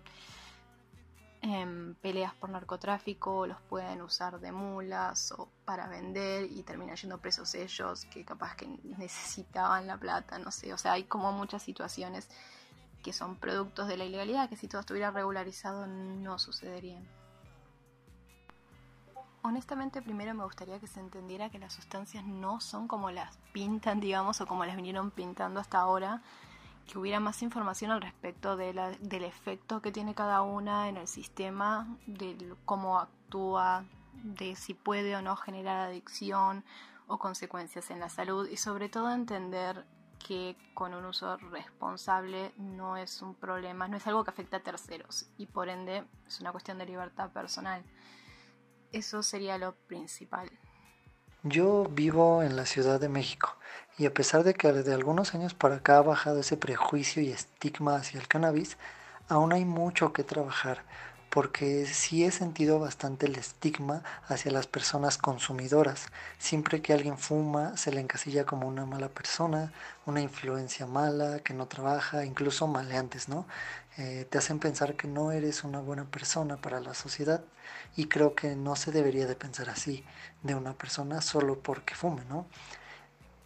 en 1.42 1.94
peleas 1.96 2.34
por 2.34 2.50
narcotráfico, 2.50 3.46
los 3.46 3.60
pueden 3.60 4.02
usar 4.02 4.40
de 4.40 4.50
mulas 4.50 5.30
o 5.32 5.48
para 5.64 5.86
vender 5.86 6.50
y 6.50 6.62
terminan 6.62 6.96
yendo 6.96 7.18
presos 7.18 7.54
ellos 7.54 8.04
que 8.06 8.24
capaz 8.24 8.56
que 8.56 8.66
necesitaban 8.66 9.86
la 9.86 9.96
plata, 9.96 10.38
no 10.40 10.50
sé, 10.50 10.72
o 10.72 10.78
sea, 10.78 10.92
hay 10.92 11.04
como 11.04 11.30
muchas 11.30 11.62
situaciones 11.62 12.28
que 13.04 13.12
son 13.12 13.36
productos 13.36 13.86
de 13.86 13.96
la 13.96 14.04
ilegalidad 14.04 14.48
que 14.48 14.56
si 14.56 14.66
todo 14.66 14.80
estuviera 14.80 15.12
regularizado 15.12 15.86
no 15.86 16.38
sucederían. 16.40 17.06
Honestamente, 19.46 20.02
primero 20.02 20.34
me 20.34 20.42
gustaría 20.42 20.80
que 20.80 20.88
se 20.88 20.98
entendiera 20.98 21.50
que 21.50 21.60
las 21.60 21.72
sustancias 21.72 22.24
no 22.24 22.60
son 22.60 22.88
como 22.88 23.12
las 23.12 23.38
pintan, 23.52 24.00
digamos, 24.00 24.40
o 24.40 24.46
como 24.48 24.64
las 24.64 24.74
vinieron 24.74 25.12
pintando 25.12 25.60
hasta 25.60 25.78
ahora, 25.78 26.20
que 26.84 26.98
hubiera 26.98 27.20
más 27.20 27.40
información 27.42 27.92
al 27.92 28.02
respecto 28.02 28.56
de 28.56 28.72
del 29.00 29.22
efecto 29.22 29.80
que 29.80 29.92
tiene 29.92 30.16
cada 30.16 30.42
una 30.42 30.88
en 30.88 30.96
el 30.96 31.06
sistema, 31.06 31.86
de 32.08 32.56
cómo 32.64 32.98
actúa, 32.98 33.84
de 34.14 34.56
si 34.56 34.74
puede 34.74 35.14
o 35.14 35.22
no 35.22 35.36
generar 35.36 35.78
adicción 35.78 36.64
o 37.06 37.18
consecuencias 37.18 37.92
en 37.92 38.00
la 38.00 38.08
salud 38.08 38.48
y 38.48 38.56
sobre 38.56 38.88
todo 38.88 39.12
entender 39.12 39.86
que 40.18 40.56
con 40.74 40.92
un 40.92 41.04
uso 41.04 41.36
responsable 41.36 42.52
no 42.56 42.96
es 42.96 43.22
un 43.22 43.36
problema, 43.36 43.86
no 43.86 43.96
es 43.96 44.08
algo 44.08 44.24
que 44.24 44.30
afecta 44.30 44.56
a 44.56 44.60
terceros 44.64 45.26
y 45.38 45.46
por 45.46 45.68
ende 45.68 46.02
es 46.26 46.40
una 46.40 46.50
cuestión 46.50 46.78
de 46.78 46.86
libertad 46.86 47.30
personal. 47.30 47.84
Eso 48.92 49.22
sería 49.22 49.58
lo 49.58 49.74
principal. 49.74 50.50
Yo 51.42 51.84
vivo 51.90 52.42
en 52.42 52.56
la 52.56 52.66
Ciudad 52.66 52.98
de 52.98 53.08
México 53.08 53.56
y 53.98 54.06
a 54.06 54.14
pesar 54.14 54.42
de 54.42 54.54
que 54.54 54.72
de 54.72 54.94
algunos 54.94 55.34
años 55.34 55.54
para 55.54 55.76
acá 55.76 55.98
ha 55.98 56.02
bajado 56.02 56.40
ese 56.40 56.56
prejuicio 56.56 57.22
y 57.22 57.30
estigma 57.30 57.96
hacia 57.96 58.20
el 58.20 58.28
cannabis, 58.28 58.76
aún 59.28 59.52
hay 59.52 59.64
mucho 59.64 60.12
que 60.12 60.24
trabajar 60.24 60.84
porque 61.36 61.84
sí 61.84 62.24
he 62.24 62.30
sentido 62.30 62.78
bastante 62.78 63.26
el 63.26 63.36
estigma 63.36 64.02
hacia 64.26 64.50
las 64.50 64.66
personas 64.66 65.18
consumidoras. 65.18 66.06
Siempre 66.38 66.80
que 66.80 66.94
alguien 66.94 67.18
fuma 67.18 67.76
se 67.76 67.92
le 67.92 68.00
encasilla 68.00 68.46
como 68.46 68.66
una 68.66 68.86
mala 68.86 69.10
persona, 69.10 69.70
una 70.06 70.22
influencia 70.22 70.86
mala, 70.86 71.40
que 71.40 71.52
no 71.52 71.66
trabaja, 71.66 72.24
incluso 72.24 72.66
maleantes, 72.66 73.28
¿no? 73.28 73.46
Eh, 73.98 74.26
te 74.28 74.38
hacen 74.38 74.58
pensar 74.58 74.94
que 74.96 75.08
no 75.08 75.32
eres 75.32 75.64
una 75.64 75.80
buena 75.80 76.04
persona 76.04 76.56
para 76.56 76.80
la 76.80 76.94
sociedad 76.94 77.42
y 77.96 78.06
creo 78.06 78.34
que 78.34 78.54
no 78.56 78.76
se 78.76 78.92
debería 78.92 79.26
de 79.26 79.36
pensar 79.36 79.70
así 79.70 80.04
de 80.42 80.54
una 80.54 80.74
persona 80.74 81.22
solo 81.22 81.58
porque 81.60 81.94
fume, 81.94 82.24
¿no? 82.26 82.46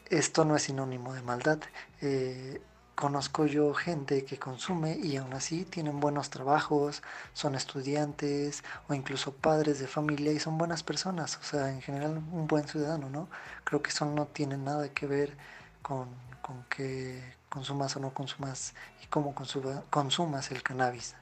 Esto 0.09 0.45
no 0.45 0.57
es 0.57 0.63
sinónimo 0.65 1.15
de 1.15 1.23
maldad. 1.23 1.61
Eh, 2.01 2.61
Conozco 3.01 3.47
yo 3.47 3.73
gente 3.73 4.27
que 4.27 4.39
consume 4.39 4.99
y 4.99 5.17
aún 5.17 5.33
así 5.33 5.65
tienen 5.65 6.01
buenos 6.01 6.29
trabajos, 6.29 7.03
son 7.33 7.55
estudiantes 7.55 8.63
o 8.89 8.95
incluso 8.95 9.33
padres 9.33 9.79
de 9.79 9.87
familia 9.87 10.33
y 10.33 10.39
son 10.39 10.59
buenas 10.59 10.83
personas, 10.83 11.39
o 11.39 11.43
sea, 11.43 11.71
en 11.71 11.81
general 11.81 12.19
un 12.31 12.47
buen 12.47 12.69
ciudadano, 12.69 13.09
¿no? 13.09 13.27
Creo 13.65 13.81
que 13.81 13.89
eso 13.89 14.05
no 14.05 14.27
tiene 14.27 14.59
nada 14.59 14.91
que 14.91 15.07
ver 15.07 15.35
con, 15.81 16.09
con 16.51 16.65
que 16.65 17.23
consumas 17.49 17.95
o 17.95 18.01
no 18.01 18.13
consumas 18.13 18.75
y 19.05 19.07
cómo 19.07 19.37
consumas 19.37 20.51
el 20.51 20.65
cannabis. 20.65 21.15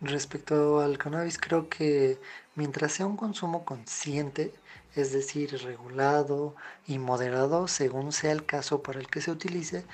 Respecto 0.00 0.80
al 0.80 0.96
cannabis, 0.96 1.36
creo 1.36 1.68
que 1.68 2.18
mientras 2.54 2.92
sea 2.92 3.04
un 3.04 3.18
consumo 3.18 3.66
consciente, 3.66 4.54
es 4.94 5.12
decir, 5.12 5.60
regulado 5.62 6.56
y 6.86 6.98
moderado 6.98 7.68
según 7.68 8.12
sea 8.12 8.32
el 8.32 8.46
caso 8.46 8.82
para 8.82 8.98
el 8.98 9.08
que 9.08 9.20
se 9.20 9.30
utilice, 9.30 9.84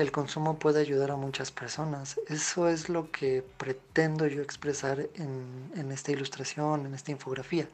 el 0.00 0.12
consumo 0.12 0.58
puede 0.58 0.80
ayudar 0.80 1.10
a 1.10 1.16
muchas 1.16 1.50
personas. 1.50 2.20
Eso 2.28 2.68
es 2.68 2.88
lo 2.88 3.10
que 3.10 3.44
pretendo 3.56 4.26
yo 4.26 4.42
expresar 4.42 5.08
en, 5.14 5.92
esta 5.92 6.12
ilustración, 6.12 6.86
en 6.86 6.94
esta 6.94 7.10
infografía. 7.10 7.68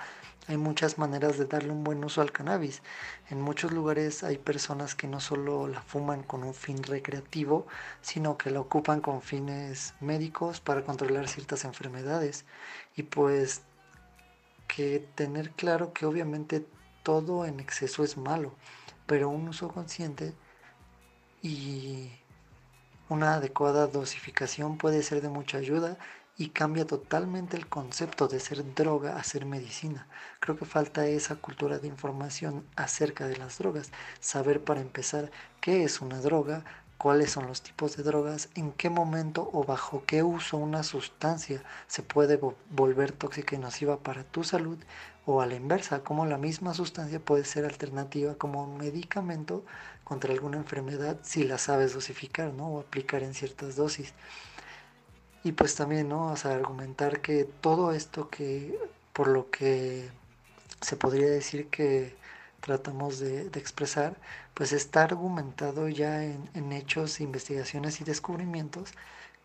Hay 0.48 0.56
muchas 0.56 0.98
maneras 0.98 1.38
de 1.38 1.46
darle 1.46 1.70
un 1.70 1.84
buen 1.84 2.02
uso 2.04 2.20
al 2.20 2.32
cannabis. 2.32 2.82
En 3.30 3.40
muchos 3.40 3.72
lugares 3.72 4.22
hay 4.22 4.38
personas 4.38 4.94
que 4.94 5.06
no 5.06 5.20
solo 5.20 5.68
la 5.68 5.82
fuman 5.82 6.22
con 6.22 6.44
un 6.44 6.54
fin 6.54 6.82
recreativo, 6.82 7.66
sino 8.00 8.38
que 8.38 8.50
la 8.50 8.60
ocupan 8.60 9.00
con 9.00 9.22
fines 9.22 9.94
médicos 10.00 10.60
para 10.60 10.82
controlar 10.82 11.28
ciertas 11.28 11.64
enfermedades. 11.64 12.44
Y 12.96 13.04
pues 13.04 13.62
que 14.66 15.06
tener 15.14 15.50
claro 15.50 15.92
que 15.92 16.06
obviamente 16.06 16.66
todo 17.02 17.44
en 17.44 17.60
exceso 17.60 18.02
es 18.02 18.16
malo, 18.16 18.54
pero 19.06 19.28
un 19.28 19.48
uso 19.48 19.68
consciente 19.68 20.34
y 21.44 22.10
una 23.10 23.34
adecuada 23.34 23.86
dosificación 23.86 24.78
puede 24.78 25.02
ser 25.02 25.20
de 25.20 25.28
mucha 25.28 25.58
ayuda 25.58 25.98
y 26.38 26.48
cambia 26.48 26.86
totalmente 26.86 27.58
el 27.58 27.68
concepto 27.68 28.28
de 28.28 28.40
ser 28.40 28.74
droga 28.74 29.18
a 29.18 29.24
ser 29.24 29.44
medicina. 29.44 30.08
Creo 30.40 30.56
que 30.56 30.64
falta 30.64 31.06
esa 31.06 31.36
cultura 31.36 31.78
de 31.78 31.86
información 31.86 32.64
acerca 32.76 33.28
de 33.28 33.36
las 33.36 33.58
drogas, 33.58 33.92
saber 34.20 34.64
para 34.64 34.80
empezar 34.80 35.30
qué 35.60 35.84
es 35.84 36.00
una 36.00 36.18
droga, 36.22 36.64
cuáles 36.96 37.32
son 37.32 37.46
los 37.46 37.60
tipos 37.60 37.94
de 37.98 38.04
drogas, 38.04 38.48
en 38.54 38.72
qué 38.72 38.88
momento 38.88 39.50
o 39.52 39.64
bajo 39.64 40.02
qué 40.06 40.22
uso 40.22 40.56
una 40.56 40.82
sustancia 40.82 41.62
se 41.88 42.02
puede 42.02 42.40
volver 42.70 43.12
tóxica 43.12 43.54
y 43.54 43.58
nociva 43.58 43.98
para 43.98 44.24
tu 44.24 44.44
salud 44.44 44.78
o 45.26 45.42
a 45.42 45.46
la 45.46 45.54
inversa, 45.56 46.04
cómo 46.04 46.24
la 46.24 46.38
misma 46.38 46.72
sustancia 46.72 47.20
puede 47.20 47.44
ser 47.44 47.66
alternativa 47.66 48.34
como 48.34 48.64
un 48.64 48.78
medicamento 48.78 49.64
contra 50.04 50.32
alguna 50.32 50.58
enfermedad 50.58 51.18
si 51.23 51.44
la 51.44 51.58
sabes 51.58 51.94
dosificar, 51.94 52.52
¿no? 52.52 52.68
O 52.68 52.80
aplicar 52.80 53.23
en 53.23 53.34
ciertas 53.34 53.76
dosis. 53.76 54.14
Y 55.42 55.52
pues 55.52 55.75
también, 55.76 56.08
¿no? 56.08 56.32
O 56.32 56.37
sea, 56.37 56.52
argumentar 56.54 57.20
que 57.20 57.44
todo 57.44 57.92
esto 57.92 58.30
que, 58.30 58.78
por 59.12 59.28
lo 59.28 59.50
que 59.50 60.08
se 60.80 60.96
podría 60.96 61.28
decir 61.28 61.68
que 61.68 62.14
tratamos 62.61 63.18
de, 63.20 63.46
expresar, 63.58 64.16
pues 64.54 64.73
está 64.73 65.02
argumentado 65.04 65.88
ya 65.88 66.25
en, 66.25 66.49
en 66.54 66.73
hechos, 66.73 67.20
investigaciones 67.20 68.00
y 68.00 68.04
descubrimientos 68.04 68.92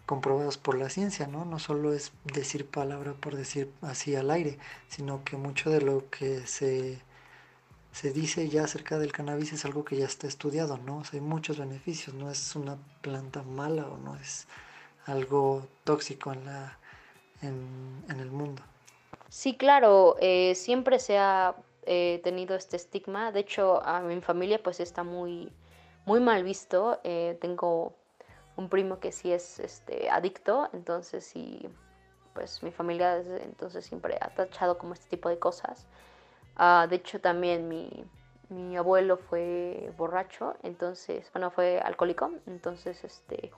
comprobados 0.05 0.57
por 0.57 0.77
la 0.77 0.89
ciencia, 0.89 1.27
¿no? 1.27 1.45
No 1.45 1.59
solo 1.59 1.93
es 1.93 2.11
decir 2.23 2.65
palabra 2.65 3.13
por 3.13 3.35
decir 3.35 3.71
así 3.81 4.15
al 4.15 4.31
aire, 4.31 4.57
sino 4.89 5.23
que 5.23 5.37
mucho 5.37 5.69
de 5.69 5.81
lo 5.81 6.09
que 6.09 6.47
se, 6.47 6.99
se 7.99 8.13
dice 8.13 8.47
ya 8.47 8.63
acerca 8.63 8.97
del 8.97 9.11
cannabis 9.11 9.51
es 9.51 9.65
algo 9.65 9.83
que 9.83 9.97
ya 9.97 10.05
está 10.05 10.25
estudiado, 10.25 10.77
¿no? 10.77 11.03
hay 11.11 11.19
muchos 11.19 11.59
beneficios, 11.59 12.15
no 12.15 12.31
es 12.31 12.55
una 12.55 12.77
planta 13.01 13.43
mala 13.43 13.89
o 13.89 13.97
no 13.97 14.15
es 14.15 14.47
algo 15.05 15.67
tóxico 15.83 16.31
en, 16.31 16.45
la, 16.45 16.79
en, 17.41 18.05
el 18.07 18.31
mundo. 18.31 18.61
Sí, 19.27 19.57
claro, 19.57 20.15
eh, 20.21 20.55
siempre 20.55 20.97
se 20.97 21.17
ha 21.17 21.55
eh, 21.83 22.21
tenido 22.23 22.55
este 22.55 22.77
estigma, 22.77 23.33
de 23.33 23.41
hecho 23.41 23.83
a 23.83 23.99
mi 23.99 24.21
familia 24.21 24.63
pues 24.63 24.79
está 24.79 25.03
muy, 25.03 25.51
muy 26.05 26.21
mal 26.21 26.45
visto, 26.45 27.01
eh, 27.03 27.37
tengo 27.41 27.97
un 28.55 28.69
primo 28.69 29.01
que 29.01 29.11
sí 29.11 29.29
es 29.33 29.59
este, 29.59 30.09
adicto, 30.09 30.69
entonces 30.71 31.25
sí, 31.25 31.67
pues 32.33 32.63
mi 32.63 32.71
familia 32.71 33.17
entonces 33.43 33.85
siempre 33.85 34.17
ha 34.21 34.29
tachado 34.29 34.77
como 34.77 34.93
este 34.93 35.09
tipo 35.09 35.27
de 35.27 35.37
cosas. 35.37 35.85
Ah, 36.61 36.87
de 36.89 36.97
hecho 36.97 37.21
también 37.21 37.69
mi, 37.69 38.05
mi 38.49 38.75
abuelo 38.75 39.15
fue 39.17 39.93
borracho, 39.97 40.55
entonces, 40.61 41.29
bueno, 41.33 41.51
fue 41.51 41.79
alcohólico, 41.79 42.31
entonces, 42.47 43.01
este, 43.05 43.49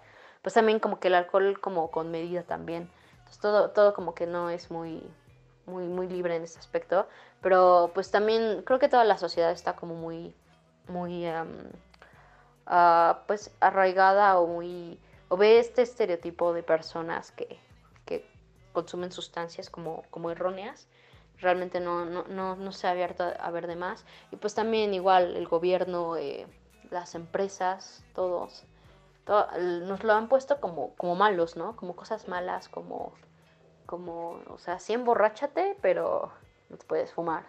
pues 0.44 0.54
también 0.54 0.80
como 0.80 1.00
que 1.00 1.08
el 1.08 1.16
alcohol 1.16 1.60
como 1.60 1.90
con 1.90 2.12
medida 2.12 2.44
también. 2.44 2.90
Todo, 3.42 3.72
todo 3.72 3.94
como 3.96 4.14
que 4.14 4.28
no 4.28 4.50
es 4.52 4.70
muy, 4.70 5.02
muy, 5.66 5.88
muy 5.88 6.08
libre 6.08 6.36
en 6.36 6.44
este 6.44 6.60
aspecto, 6.60 7.08
pero 7.42 7.90
pues 7.96 8.12
también 8.12 8.62
creo 8.64 8.78
que 8.78 8.88
toda 8.88 9.04
la 9.04 9.18
sociedad 9.18 9.52
está 9.52 9.76
como 9.76 9.96
muy, 9.96 10.36
muy, 10.88 11.26
Ah, 12.68 13.24
pues 13.28 13.52
arraigada 13.60 14.40
o 14.40 14.48
muy 14.48 15.00
o 15.30 15.38
ve 15.38 15.60
este 15.60 15.82
estereotipo 15.82 16.54
de 16.54 16.64
personas 16.64 17.32
que, 17.32 17.60
que 18.06 18.26
consumen 18.72 19.12
sustancias 19.12 19.70
como, 19.70 20.04
como 20.10 20.30
erróneas 20.30 20.88
realmente 21.42 21.80
no, 21.80 22.06
no, 22.06 22.24
no, 22.28 22.56
no, 22.56 22.72
se 22.72 22.88
ha 22.88 22.92
abierto 22.92 23.24
a 23.40 23.52
ver 23.52 23.68
de 23.68 23.76
más 23.76 24.06
y 24.32 24.36
pues 24.36 24.56
también 24.56 24.94
igual 24.94 25.36
el 25.36 25.48
gobierno 25.48 26.18
eh, 26.18 26.48
las 26.90 27.16
empresas 27.16 28.04
todos 28.14 28.64
nos 29.28 30.04
lo 30.04 30.14
han 30.14 30.28
puesto 30.28 30.60
como, 30.60 30.96
como 30.96 31.16
malos 31.16 31.56
no 31.56 31.76
como 31.76 31.96
cosas 31.96 32.28
malas 32.28 32.70
como 32.70 33.14
como 33.86 34.42
o 34.48 34.58
sea 34.58 34.80
sí 34.80 34.94
emborráchate 34.94 35.78
pero 35.82 36.32
no 36.70 36.78
te 36.78 36.86
puedes 36.86 37.14
fumar 37.14 37.44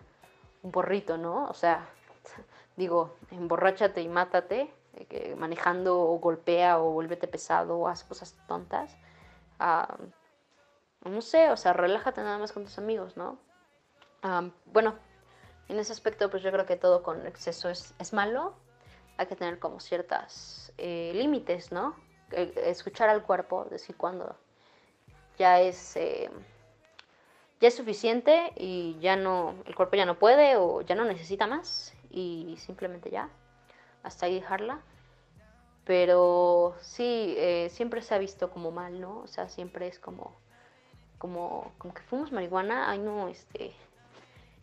un 0.62 0.70
porrito 0.70 1.16
no 1.18 1.46
o 1.46 1.54
sea 1.54 1.88
digo 2.76 3.14
emborráchate 3.30 4.00
y 4.00 4.08
mátate 4.08 4.70
manejando 5.36 6.00
o 6.00 6.18
golpea 6.18 6.78
o 6.78 6.92
vuélvete 6.92 7.26
pesado 7.28 7.78
o 7.78 7.88
hace 7.88 8.06
cosas 8.06 8.36
tontas. 8.46 8.96
Ah, 9.58 9.96
no 11.04 11.20
sé, 11.20 11.50
o 11.50 11.56
sea, 11.56 11.72
relájate 11.72 12.22
nada 12.22 12.38
más 12.38 12.52
con 12.52 12.64
tus 12.64 12.78
amigos, 12.78 13.16
¿no? 13.16 13.38
Ah, 14.22 14.48
bueno, 14.66 14.94
en 15.68 15.78
ese 15.78 15.92
aspecto 15.92 16.30
pues 16.30 16.42
yo 16.42 16.50
creo 16.52 16.66
que 16.66 16.76
todo 16.76 17.02
con 17.02 17.26
exceso 17.26 17.68
es, 17.68 17.94
es 17.98 18.12
malo. 18.12 18.54
Hay 19.18 19.26
que 19.26 19.36
tener 19.36 19.58
como 19.58 19.80
ciertas 19.80 20.72
eh, 20.78 21.12
límites, 21.14 21.72
¿no? 21.72 21.96
Eh, 22.30 22.52
escuchar 22.66 23.08
al 23.08 23.22
cuerpo, 23.22 23.66
decir 23.70 23.96
cuando 23.96 24.36
ya 25.38 25.60
es... 25.60 25.96
Eh, 25.96 26.30
ya 27.60 27.68
es 27.68 27.76
suficiente 27.76 28.52
y 28.56 28.98
ya 28.98 29.14
no, 29.14 29.54
el 29.66 29.76
cuerpo 29.76 29.94
ya 29.94 30.04
no 30.04 30.18
puede 30.18 30.56
o 30.56 30.80
ya 30.80 30.96
no 30.96 31.04
necesita 31.04 31.46
más 31.46 31.94
y 32.10 32.56
simplemente 32.58 33.08
ya 33.08 33.28
hasta 34.02 34.26
ahí 34.26 34.34
dejarla. 34.34 34.80
Pero 35.84 36.76
sí, 36.80 37.34
eh, 37.38 37.68
siempre 37.70 38.02
se 38.02 38.14
ha 38.14 38.18
visto 38.18 38.50
como 38.50 38.70
mal, 38.70 39.00
¿no? 39.00 39.18
O 39.20 39.26
sea, 39.26 39.48
siempre 39.48 39.88
es 39.88 39.98
como, 39.98 40.32
como, 41.18 41.72
como 41.78 41.92
que 41.94 42.02
fuimos 42.02 42.30
marihuana, 42.30 42.90
ay 42.90 42.98
no, 42.98 43.28
este, 43.28 43.71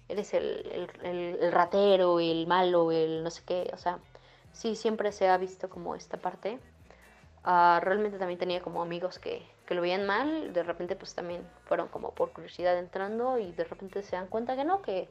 eres 0.09 0.33
el, 0.33 0.89
el, 1.03 1.51
ratero, 1.51 2.19
el 2.19 2.47
malo, 2.47 2.91
el 2.91 3.23
no 3.23 3.31
sé 3.31 3.43
qué, 3.45 3.69
o 3.73 3.77
sea, 3.77 3.99
sí, 4.51 4.75
siempre 4.75 5.11
se 5.11 5.29
ha 5.29 5.37
visto 5.37 5.69
como 5.69 5.95
esta 5.95 6.17
parte. 6.17 6.59
Ah, 7.43 7.79
realmente 7.81 8.17
también 8.17 8.39
tenía 8.39 8.61
como 8.61 8.81
amigos 8.81 9.17
que, 9.19 9.47
que 9.65 9.75
lo 9.75 9.81
veían 9.81 10.05
mal, 10.05 10.51
de 10.51 10.63
repente 10.63 10.95
pues 10.95 11.15
también 11.15 11.47
fueron 11.65 11.87
como 11.87 12.11
por 12.11 12.33
curiosidad 12.33 12.77
entrando 12.77 13.37
y 13.37 13.51
de 13.53 13.63
repente 13.63 14.03
se 14.03 14.15
dan 14.15 14.27
cuenta 14.27 14.55
que 14.55 14.65
no, 14.65 14.81
que, 14.81 15.07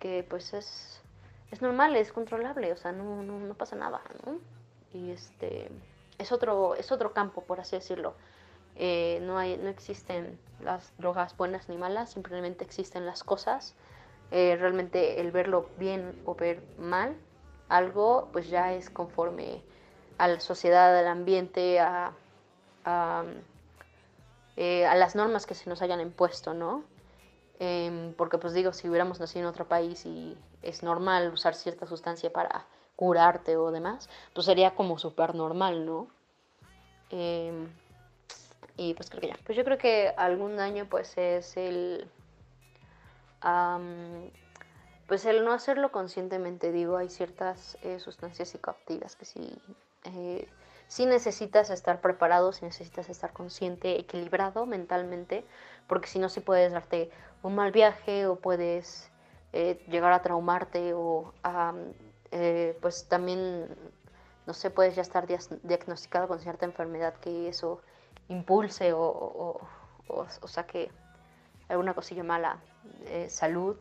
que 0.00 0.26
pues 0.28 0.52
es, 0.52 1.00
es 1.50 1.62
normal, 1.62 1.96
es 1.96 2.12
controlable, 2.12 2.72
o 2.72 2.76
sea, 2.76 2.92
no, 2.92 3.22
no, 3.22 3.38
no 3.38 3.54
pasa 3.54 3.76
nada, 3.76 4.02
¿no? 4.26 4.38
Y 4.92 5.10
este, 5.12 5.70
es 6.18 6.32
otro, 6.32 6.74
es 6.74 6.92
otro 6.92 7.12
campo, 7.12 7.42
por 7.42 7.60
así 7.60 7.76
decirlo. 7.76 8.14
Eh, 8.74 9.20
no, 9.22 9.38
hay, 9.38 9.56
no 9.56 9.68
existen 9.68 10.38
las 10.60 10.92
drogas 10.98 11.36
buenas 11.36 11.68
ni 11.68 11.76
malas, 11.78 12.10
simplemente 12.10 12.64
existen 12.64 13.06
las 13.06 13.24
cosas. 13.24 13.74
Eh, 14.30 14.56
realmente 14.56 15.20
el 15.20 15.30
verlo 15.30 15.68
bien 15.78 16.20
o 16.24 16.34
ver 16.34 16.62
mal 16.78 17.16
algo, 17.68 18.28
pues 18.32 18.48
ya 18.48 18.72
es 18.72 18.90
conforme 18.90 19.62
a 20.18 20.28
la 20.28 20.40
sociedad, 20.40 20.96
al 20.98 21.06
ambiente, 21.06 21.78
a, 21.80 22.12
a, 22.84 23.24
eh, 24.56 24.86
a 24.86 24.94
las 24.94 25.14
normas 25.14 25.46
que 25.46 25.54
se 25.54 25.68
nos 25.68 25.82
hayan 25.82 26.00
impuesto, 26.00 26.54
¿no? 26.54 26.84
Em, 27.58 28.12
porque 28.14 28.38
pues 28.38 28.52
digo, 28.52 28.72
si 28.72 28.88
hubiéramos 28.88 29.18
nacido 29.18 29.44
en 29.44 29.48
otro 29.48 29.66
país 29.66 30.04
y 30.06 30.36
es 30.62 30.82
normal 30.82 31.32
usar 31.32 31.54
cierta 31.54 31.86
sustancia 31.86 32.32
para 32.32 32.66
curarte 32.96 33.56
o 33.56 33.70
demás, 33.70 34.08
pues 34.34 34.46
sería 34.46 34.74
como 34.74 34.98
súper 34.98 35.34
normal, 35.34 35.86
¿no? 35.86 36.08
Em, 37.10 37.68
y 38.76 38.94
pues 38.94 39.08
creo 39.10 39.20
que 39.20 39.28
ya. 39.28 39.36
Pues 39.44 39.56
yo 39.56 39.64
creo 39.64 39.78
que 39.78 40.12
algún 40.16 40.56
daño 40.56 40.86
pues 40.88 41.16
es 41.16 41.56
el... 41.56 42.08
pues 45.06 45.24
el 45.24 45.44
no 45.44 45.52
hacerlo 45.52 45.92
conscientemente, 45.92 46.72
digo, 46.72 46.96
hay 46.96 47.08
ciertas 47.08 47.78
eh, 47.82 48.00
sustancias 48.00 48.48
psicoactivas 48.48 49.14
que 49.14 49.24
sí, 49.24 49.58
eh, 50.04 50.48
sí 50.88 51.06
necesitas 51.06 51.70
estar 51.70 52.00
preparado, 52.00 52.52
sí 52.52 52.64
necesitas 52.64 53.08
estar 53.08 53.32
consciente, 53.32 53.98
equilibrado 53.98 54.66
mentalmente, 54.66 55.44
porque 55.86 56.08
si 56.08 56.18
no, 56.18 56.28
sí 56.28 56.40
puedes 56.40 56.72
darte 56.72 57.10
un 57.42 57.54
mal 57.54 57.70
viaje 57.70 58.26
o 58.26 58.36
puedes 58.36 59.10
eh, 59.52 59.84
llegar 59.88 60.12
a 60.12 60.22
traumarte 60.22 60.92
o 60.94 61.32
pues 62.80 63.08
también, 63.08 63.66
no 64.46 64.52
sé, 64.52 64.70
puedes 64.70 64.94
ya 64.94 65.02
estar 65.02 65.26
diagnosticado 65.62 66.28
con 66.28 66.40
cierta 66.40 66.66
enfermedad 66.66 67.14
que 67.14 67.48
eso 67.48 67.80
impulse 68.28 68.92
o, 68.92 69.60
o, 70.08 70.26
saque 70.46 70.90
alguna 71.68 71.94
cosilla 71.94 72.22
mala, 72.22 72.58
eh, 73.06 73.28
salud. 73.28 73.76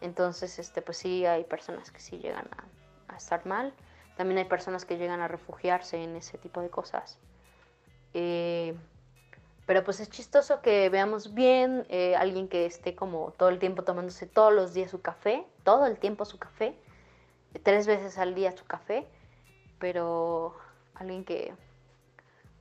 Entonces, 0.00 0.58
este, 0.58 0.82
pues 0.82 0.98
sí, 0.98 1.24
hay 1.26 1.44
personas 1.44 1.90
que 1.90 2.00
sí 2.00 2.18
llegan 2.18 2.48
a, 3.08 3.16
estar 3.16 3.46
mal. 3.46 3.72
También 4.16 4.38
hay 4.38 4.44
personas 4.44 4.84
que 4.84 4.98
llegan 4.98 5.20
a 5.20 5.28
refugiarse 5.28 6.02
en 6.02 6.16
ese 6.16 6.36
tipo 6.36 6.60
de 6.60 6.68
cosas. 6.68 7.18
Eh, 8.12 8.76
pero 9.66 9.82
pues 9.82 10.00
es 10.00 10.08
chistoso 10.08 10.62
que 10.62 10.88
veamos 10.90 11.34
bien 11.34 11.86
eh, 11.88 12.14
alguien 12.14 12.48
que 12.48 12.66
esté 12.66 12.94
como 12.94 13.32
todo 13.32 13.48
el 13.48 13.58
tiempo 13.58 13.82
tomándose 13.82 14.26
todos 14.26 14.52
los 14.52 14.74
días 14.74 14.90
su 14.90 15.02
café, 15.02 15.44
todo 15.64 15.86
el 15.86 15.98
tiempo 15.98 16.24
su 16.24 16.38
café, 16.38 16.78
tres 17.64 17.86
veces 17.86 18.16
al 18.18 18.34
día 18.34 18.56
su 18.56 18.64
café, 18.64 19.06
pero 19.80 20.54
alguien 20.94 21.24
que 21.24 21.52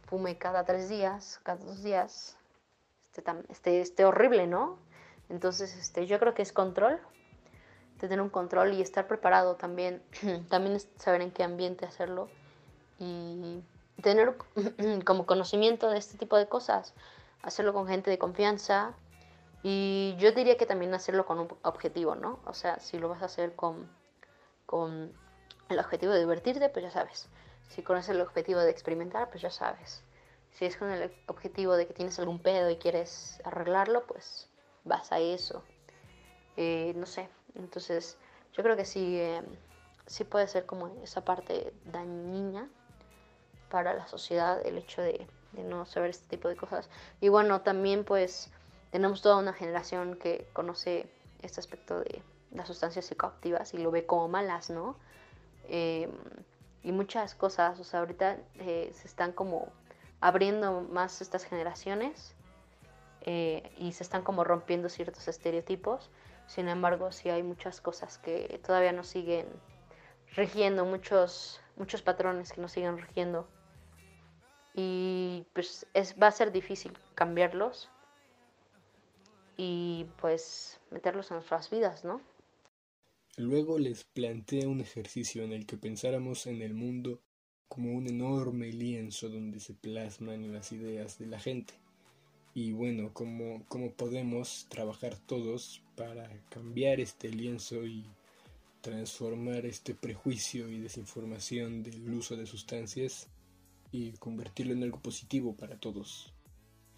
fume 0.08 0.38
cada 0.38 0.66
tres 0.66 0.90
días, 0.90 1.40
cada 1.44 1.64
dos 1.64 1.84
días, 1.84 2.38
esté, 3.22 3.34
este, 3.50 3.82
este 3.82 4.06
horrible, 4.06 4.48
¿no? 4.48 4.78
Entonces, 5.30 5.76
este, 5.76 6.06
yo 6.06 6.20
creo 6.20 6.34
que 6.34 6.42
es 6.42 6.54
control, 6.54 7.00
tener 8.00 8.22
un 8.22 8.30
control 8.30 8.74
y 8.74 8.82
estar 8.82 9.08
preparado 9.08 9.56
también, 9.56 10.02
también 10.50 10.80
saber 10.98 11.22
en 11.22 11.32
qué 11.32 11.44
ambiente 11.44 11.86
hacerlo 11.86 12.30
y 13.00 13.62
tener 14.02 14.36
como 15.06 15.26
conocimiento 15.26 15.90
de 15.90 15.98
este 15.98 16.18
tipo 16.18 16.38
de 16.38 16.48
cosas, 16.48 16.94
hacerlo 17.42 17.74
con 17.74 17.88
gente 17.88 18.10
de 18.10 18.18
confianza 18.18 18.94
y 19.64 20.16
yo 20.20 20.32
diría 20.32 20.58
que 20.58 20.68
también 20.68 20.94
hacerlo 20.94 21.26
con 21.26 21.40
un 21.40 21.48
objetivo, 21.64 22.16
¿no? 22.16 22.40
O 22.46 22.54
sea, 22.54 22.80
si 22.80 23.00
lo 23.00 23.10
vas 23.10 23.24
a 23.24 23.26
hacer 23.26 23.56
con, 23.56 23.90
con 24.68 25.12
el 25.70 25.80
objetivo 25.80 26.14
de 26.14 26.20
divertirte, 26.20 26.70
pues 26.70 26.84
ya 26.84 26.92
sabes. 26.92 27.30
Si 27.70 27.82
conoces 27.82 28.10
el 28.10 28.22
objetivo 28.22 28.60
de 28.60 28.70
experimentar, 28.70 29.30
pues 29.30 29.42
ya 29.42 29.50
sabes. 29.50 30.04
Si 30.56 30.66
es 30.66 30.78
con 30.78 30.90
el 30.90 31.14
objetivo 31.28 31.76
de 31.76 31.86
que 31.86 31.94
tienes 31.94 32.18
algún 32.18 32.40
pedo 32.40 32.70
y 32.70 32.78
quieres 32.78 33.42
arreglarlo, 33.44 34.06
pues 34.08 34.50
vas 34.86 35.12
a 35.12 35.20
eso. 35.20 35.64
Eh, 36.56 36.94
no 36.96 37.06
sé, 37.06 37.28
entonces 37.56 38.18
yo 38.54 38.64
creo 38.64 38.78
que 38.78 38.86
sí, 38.86 39.18
eh, 39.20 39.42
sí 40.06 40.24
puede 40.24 40.48
ser 40.48 40.66
como 40.66 40.88
esa 41.04 41.26
parte 41.26 41.74
dañina 41.86 42.70
para 43.70 43.94
la 43.94 44.08
sociedad 44.08 44.66
el 44.66 44.78
hecho 44.78 45.02
de, 45.02 45.28
no 45.52 45.86
saber 45.86 46.12
este 46.12 46.28
tipo 46.28 46.48
de 46.48 46.56
cosas. 46.56 46.90
Y 47.20 47.28
bueno, 47.28 47.62
también 47.62 48.06
pues 48.06 48.50
tenemos 48.92 49.22
toda 49.22 49.38
una 49.38 49.52
generación 49.52 50.16
que 50.16 50.48
conoce 50.54 51.10
este 51.42 51.60
aspecto 51.60 52.00
de 52.00 52.22
las 52.52 52.68
sustancias 52.68 53.06
psicoactivas 53.06 53.74
y 53.74 53.78
lo 53.78 53.92
ve 53.92 54.06
como 54.06 54.30
malas, 54.30 54.70
¿no? 54.70 54.96
Em, 55.68 56.12
y 56.84 56.92
muchas 56.92 57.36
cosas, 57.36 57.80
o 57.80 57.84
sea, 57.84 58.02
ahorita 58.02 58.38
eh, 58.60 58.92
se 58.94 59.08
están 59.08 59.32
como 59.34 59.74
abriendo 60.26 60.82
más 60.82 61.22
estas 61.22 61.46
generaciones 61.46 62.34
eh, 63.22 63.72
y 63.78 63.92
se 63.92 64.02
están 64.02 64.24
como 64.24 64.44
rompiendo 64.44 64.90
ciertos 64.90 65.28
estereotipos. 65.28 66.10
Sin 66.48 66.68
embargo, 66.68 67.12
sí 67.12 67.30
hay 67.30 67.44
muchas 67.44 67.80
cosas 67.80 68.18
que 68.18 68.60
todavía 68.66 68.92
nos 68.92 69.06
siguen 69.06 69.46
rigiendo, 70.36 70.84
muchos, 70.84 71.62
muchos 71.76 72.02
patrones 72.02 72.52
que 72.52 72.60
nos 72.60 72.72
siguen 72.72 72.98
rigiendo. 72.98 73.48
Y 74.74 75.46
pues 75.54 75.86
es, 75.94 76.16
va 76.20 76.28
a 76.28 76.32
ser 76.32 76.52
difícil 76.52 76.98
cambiarlos 77.14 77.92
y 79.58 80.08
pues 80.20 80.80
meterlos 80.90 81.30
en 81.30 81.36
nuestras 81.36 81.70
vidas, 81.70 82.04
¿no? 82.04 82.20
Luego 83.38 83.78
les 83.78 84.04
planteé 84.06 84.66
un 84.66 84.82
ejercicio 84.82 85.44
en 85.44 85.52
el 85.52 85.68
que 85.68 85.78
pensáramos 85.78 86.48
en 86.48 86.64
el 86.64 86.74
mundo 86.74 87.22
como 87.68 87.94
un 87.94 88.08
enorme 88.08 88.72
lienzo 88.72 89.30
donde 89.30 89.60
se 89.60 89.74
plasman 89.74 90.54
las 90.54 90.72
ideas 90.72 91.18
de 91.20 91.28
la 91.28 91.40
gente. 91.40 91.74
Y 92.54 92.72
bueno, 92.72 93.12
cómo, 93.14 93.66
podemos 93.98 94.68
trabajar 94.70 95.18
todos 95.18 95.82
para 95.96 96.30
cambiar 96.50 97.00
este 97.00 97.30
lienzo 97.30 97.86
y 97.86 98.06
transformar 98.82 99.66
este 99.66 99.94
prejuicio 99.96 100.70
y 100.70 100.80
desinformación 100.80 101.84
del 101.84 102.14
uso 102.14 102.38
de 102.38 102.46
sustancias 102.46 103.28
y 103.92 104.12
convertirlo 104.14 104.74
en 104.74 104.84
algo 104.84 105.00
positivo 105.02 105.56
para 105.56 105.80
todos. 105.80 106.35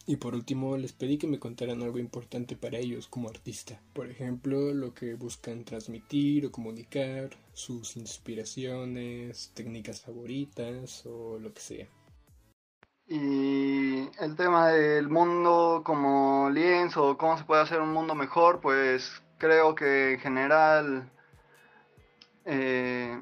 Y 0.09 0.15
por 0.15 0.33
último, 0.35 0.77
les 0.77 0.93
pedí 0.93 1.17
que 1.17 1.27
me 1.27 1.37
contaran 1.37 1.83
algo 1.83 1.99
importante 1.99 2.55
para 2.55 2.77
ellos 2.77 3.09
como 3.09 3.27
artista. 3.27 3.81
Por 3.91 4.09
ejemplo, 4.09 4.73
lo 4.73 4.93
que 4.93 5.15
buscan 5.15 5.65
transmitir 5.65 6.45
o 6.45 6.51
comunicar, 6.51 7.31
sus 7.51 7.97
inspiraciones, 7.97 9.51
técnicas 9.53 9.99
favoritas 9.99 11.05
o 11.05 11.37
lo 11.39 11.53
que 11.53 11.59
sea. 11.59 11.87
Y 13.05 14.07
el 14.21 14.35
tema 14.37 14.69
del 14.69 15.09
mundo 15.09 15.81
como 15.83 16.49
lienzo, 16.51 17.17
cómo 17.17 17.37
se 17.37 17.43
puede 17.43 17.63
hacer 17.63 17.81
un 17.81 17.91
mundo 17.91 18.15
mejor, 18.15 18.61
pues 18.61 19.21
creo 19.37 19.75
que 19.75 20.13
en 20.13 20.19
general 20.19 21.11
eh, 22.45 23.21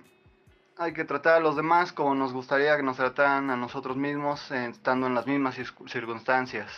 hay 0.78 0.94
que 0.94 1.06
tratar 1.06 1.36
a 1.36 1.40
los 1.40 1.56
demás 1.56 1.94
como 1.94 2.16
nos 2.16 2.34
gustaría 2.34 2.76
que 2.76 2.84
nos 2.84 2.98
trataran 2.98 3.50
a 3.50 3.56
nosotros 3.56 3.96
mismos 3.96 4.52
eh, 4.52 4.68
estando 4.68 5.08
en 5.08 5.16
las 5.16 5.26
mismas 5.26 5.56
circunstancias. 5.88 6.72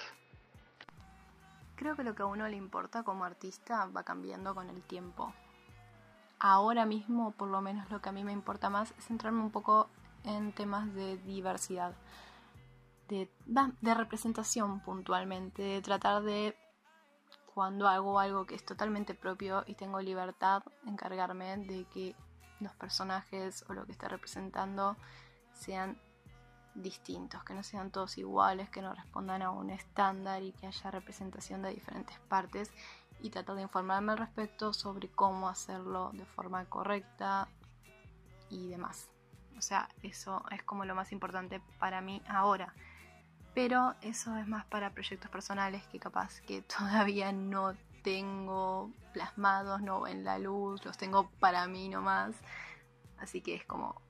Creo 1.76 1.96
que 1.96 2.04
lo 2.04 2.16
que 2.16 2.24
a 2.24 2.26
uno 2.26 2.48
le 2.48 2.56
importa 2.56 3.04
como 3.04 3.24
artista 3.24 3.86
va 3.86 4.04
cambiando 4.04 4.54
con 4.56 4.70
el 4.70 4.82
tiempo. 4.84 5.34
Ahora 6.40 6.86
mismo, 6.86 7.32
por 7.32 7.50
lo 7.50 7.62
menos 7.62 7.90
lo 7.90 8.02
que 8.02 8.10
a 8.10 8.12
mí 8.12 8.24
me 8.24 8.32
importa 8.32 8.70
más, 8.70 8.94
es 8.98 9.06
centrarme 9.06 9.42
un 9.42 9.52
poco 9.52 9.90
en 10.24 10.54
temas 10.54 10.94
de 10.94 11.18
diversidad, 11.18 11.94
de, 13.08 13.30
de 13.46 13.94
representación 13.94 14.80
puntualmente, 14.82 15.82
tratar 15.82 16.22
de 16.24 16.56
cuando 17.54 17.88
hago 17.88 18.20
algo 18.20 18.46
que 18.46 18.54
es 18.54 18.64
totalmente 18.64 19.16
propio 19.16 19.64
y 19.66 19.74
tengo 19.74 20.00
libertad, 20.00 20.62
encargarme 20.86 21.58
de 21.58 21.86
que 21.86 22.16
los 22.60 22.74
personajes 22.76 23.65
o 23.70 23.74
lo 23.74 23.86
que 23.86 23.91
está 23.91 24.08
representando 24.08 24.98
sean 25.54 25.98
distintos, 26.76 27.43
que 27.43 27.54
no 27.54 27.63
sean 27.63 27.91
todos 27.91 28.17
iguales, 28.17 28.70
que 28.70 28.82
no 28.82 28.93
respondan 28.93 29.41
a 29.41 29.52
un 29.52 29.70
estándar 29.70 30.43
y 30.43 30.52
que 30.52 30.67
haya 30.67 30.91
representación 30.91 31.62
de 31.62 31.70
diferentes 31.70 32.20
partes 32.28 32.72
y 33.22 33.30
tratar 33.30 33.56
de 33.56 33.63
informarme 33.63 34.12
al 34.12 34.20
respecto 34.20 34.74
sobre 34.74 35.10
cómo 35.10 35.50
hacerlo 35.50 36.12
de 36.13 36.26
forma 36.26 36.65
correcta 36.65 37.48
y 38.50 38.70
demás. 38.70 39.10
O 39.58 39.62
sea, 39.62 39.89
eso 40.04 40.43
es 40.52 40.62
como 40.63 40.86
lo 40.86 40.93
más 40.93 41.12
importante 41.12 41.62
para 41.80 42.02
mí 42.02 42.22
ahora. 42.28 42.74
Pero 43.56 43.96
eso 44.02 44.38
es 44.38 44.48
más 44.48 44.65
para 44.65 44.91
proyectos 44.91 45.32
personales 45.32 45.84
que 45.88 46.00
capaz 46.00 46.41
que 46.41 46.62
todavía 46.78 47.32
no 47.32 47.74
tengo 48.08 48.93
plasmados, 49.12 49.82
no 49.82 50.08
en 50.08 50.24
la 50.24 50.39
luz, 50.39 50.86
los 50.86 50.98
tengo 50.98 51.30
para 51.41 51.67
mí 51.67 51.89
nomás. 51.89 52.38
Así 53.17 53.41
que 53.41 53.54
es 53.54 53.65
como, 53.65 54.02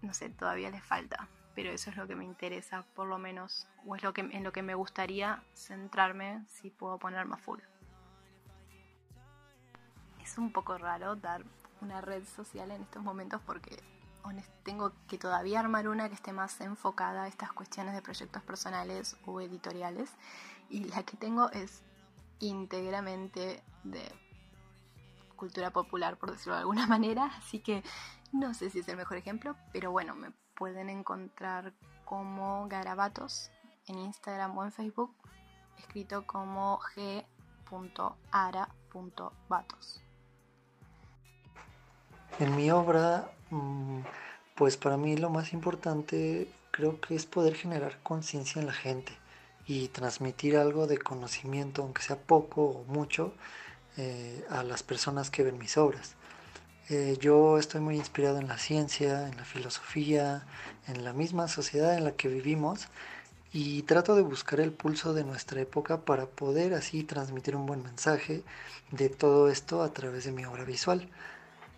no 0.00 0.14
sé, 0.14 0.30
todavía 0.30 0.70
les 0.70 0.82
falta. 0.82 1.28
Pero 1.54 1.70
eso 1.70 1.90
es 1.90 1.98
lo 1.98 2.06
que 2.06 2.16
me 2.16 2.24
interesa, 2.24 2.86
por 2.94 3.08
lo 3.08 3.18
menos, 3.18 3.66
o 3.84 3.94
es 3.94 4.02
lo 4.02 4.14
que, 4.14 4.22
en 4.22 4.42
lo 4.42 4.52
que 4.52 4.62
me 4.62 4.74
gustaría 4.74 5.42
centrarme 5.52 6.46
si 6.48 6.70
puedo 6.70 6.96
poner 6.98 7.26
más 7.26 7.42
full. 7.42 7.60
Es 10.22 10.38
un 10.38 10.50
poco 10.50 10.78
raro 10.78 11.14
dar 11.14 11.44
una 11.82 12.00
red 12.00 12.24
social 12.24 12.70
en 12.70 12.80
estos 12.80 13.02
momentos 13.02 13.42
porque 13.44 13.82
tengo 14.62 14.92
que 15.08 15.18
todavía 15.18 15.60
armar 15.60 15.88
una 15.88 16.08
que 16.08 16.14
esté 16.14 16.32
más 16.32 16.58
enfocada 16.62 17.24
a 17.24 17.28
estas 17.28 17.52
cuestiones 17.52 17.94
de 17.94 18.00
proyectos 18.00 18.42
personales 18.44 19.18
o 19.26 19.42
editoriales. 19.42 20.10
Y 20.70 20.84
la 20.84 21.02
que 21.02 21.18
tengo 21.18 21.50
es 21.50 21.82
íntegramente 22.40 23.62
de 23.84 24.02
cultura 25.36 25.70
popular, 25.70 26.18
por 26.18 26.32
decirlo 26.32 26.54
de 26.54 26.60
alguna 26.60 26.86
manera, 26.94 27.26
así 27.38 27.60
que 27.60 27.82
no 28.32 28.54
sé 28.54 28.70
si 28.70 28.80
es 28.80 28.88
el 28.88 28.96
mejor 28.96 29.18
ejemplo, 29.18 29.56
pero 29.72 29.90
bueno, 29.90 30.14
me 30.14 30.32
pueden 30.54 30.88
encontrar 30.90 31.72
como 32.04 32.66
garabatos 32.68 33.50
en 33.86 33.98
Instagram 33.98 34.56
o 34.58 34.64
en 34.64 34.72
Facebook, 34.72 35.14
escrito 35.78 36.26
como 36.26 36.80
g.ara.batos. 36.94 37.22
En 42.38 42.56
mi 42.56 42.70
obra, 42.70 43.32
mm, 43.50 44.00
pues 44.54 44.76
para 44.76 44.96
mí 44.96 45.16
lo 45.16 45.30
más 45.30 45.52
importante 45.52 46.52
creo 46.70 47.00
que 47.00 47.14
es 47.14 47.26
poder 47.26 47.54
generar 47.54 47.98
conciencia 48.02 48.60
en 48.60 48.66
la 48.66 48.72
gente 48.72 49.19
y 49.70 49.86
transmitir 49.86 50.56
algo 50.56 50.88
de 50.88 50.98
conocimiento, 50.98 51.82
aunque 51.82 52.02
sea 52.02 52.16
poco 52.16 52.62
o 52.64 52.84
mucho, 52.88 53.32
eh, 53.96 54.44
a 54.50 54.64
las 54.64 54.82
personas 54.82 55.30
que 55.30 55.44
ven 55.44 55.58
mis 55.58 55.76
obras. 55.76 56.16
Eh, 56.88 57.16
yo 57.20 57.56
estoy 57.56 57.80
muy 57.80 57.94
inspirado 57.94 58.38
en 58.40 58.48
la 58.48 58.58
ciencia, 58.58 59.28
en 59.28 59.36
la 59.36 59.44
filosofía, 59.44 60.44
en 60.88 61.04
la 61.04 61.12
misma 61.12 61.46
sociedad 61.46 61.96
en 61.96 62.02
la 62.02 62.16
que 62.16 62.26
vivimos 62.26 62.88
y 63.52 63.82
trato 63.82 64.16
de 64.16 64.22
buscar 64.22 64.58
el 64.58 64.72
pulso 64.72 65.14
de 65.14 65.22
nuestra 65.22 65.60
época 65.60 66.00
para 66.04 66.26
poder 66.26 66.74
así 66.74 67.04
transmitir 67.04 67.54
un 67.54 67.66
buen 67.66 67.84
mensaje 67.84 68.42
de 68.90 69.08
todo 69.08 69.48
esto 69.48 69.84
a 69.84 69.92
través 69.92 70.24
de 70.24 70.32
mi 70.32 70.44
obra 70.46 70.64
visual. 70.64 71.08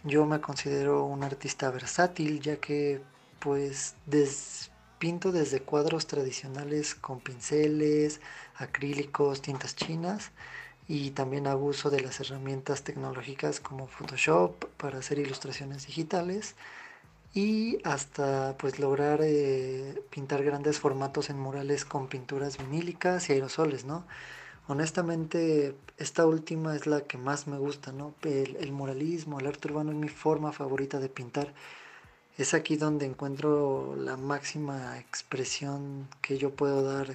Yo 0.02 0.24
me 0.24 0.40
considero 0.40 1.04
un 1.04 1.24
artista 1.24 1.70
versátil 1.70 2.40
ya 2.40 2.56
que 2.56 3.02
pues 3.38 3.96
des 4.06 4.71
Pinto 5.02 5.32
desde 5.32 5.58
cuadros 5.58 6.06
tradicionales 6.06 6.94
con 6.94 7.18
pinceles, 7.18 8.20
acrílicos, 8.54 9.42
tintas 9.42 9.74
chinas 9.74 10.30
y 10.86 11.10
también 11.10 11.48
hago 11.48 11.64
uso 11.64 11.90
de 11.90 11.98
las 11.98 12.20
herramientas 12.20 12.84
tecnológicas 12.84 13.58
como 13.58 13.88
Photoshop 13.88 14.64
para 14.76 14.98
hacer 14.98 15.18
ilustraciones 15.18 15.88
digitales 15.88 16.54
y 17.34 17.78
hasta 17.82 18.56
pues 18.58 18.78
lograr 18.78 19.18
eh, 19.24 20.00
pintar 20.10 20.44
grandes 20.44 20.78
formatos 20.78 21.30
en 21.30 21.40
murales 21.40 21.84
con 21.84 22.06
pinturas 22.06 22.56
vinílicas 22.56 23.28
y 23.28 23.32
aerosoles, 23.32 23.84
¿no? 23.84 24.06
Honestamente, 24.68 25.74
esta 25.98 26.26
última 26.26 26.76
es 26.76 26.86
la 26.86 27.00
que 27.00 27.18
más 27.18 27.48
me 27.48 27.58
gusta, 27.58 27.90
¿no? 27.90 28.14
El, 28.22 28.54
el 28.54 28.70
muralismo, 28.70 29.40
el 29.40 29.48
arte 29.48 29.66
urbano 29.66 29.90
es 29.90 29.98
mi 29.98 30.08
forma 30.08 30.52
favorita 30.52 31.00
de 31.00 31.08
pintar 31.08 31.54
es 32.38 32.54
aquí 32.54 32.76
donde 32.76 33.06
encuentro 33.06 33.94
la 33.96 34.16
máxima 34.16 34.98
expresión 34.98 36.08
que 36.22 36.38
yo 36.38 36.50
puedo 36.54 36.82
dar 36.82 37.14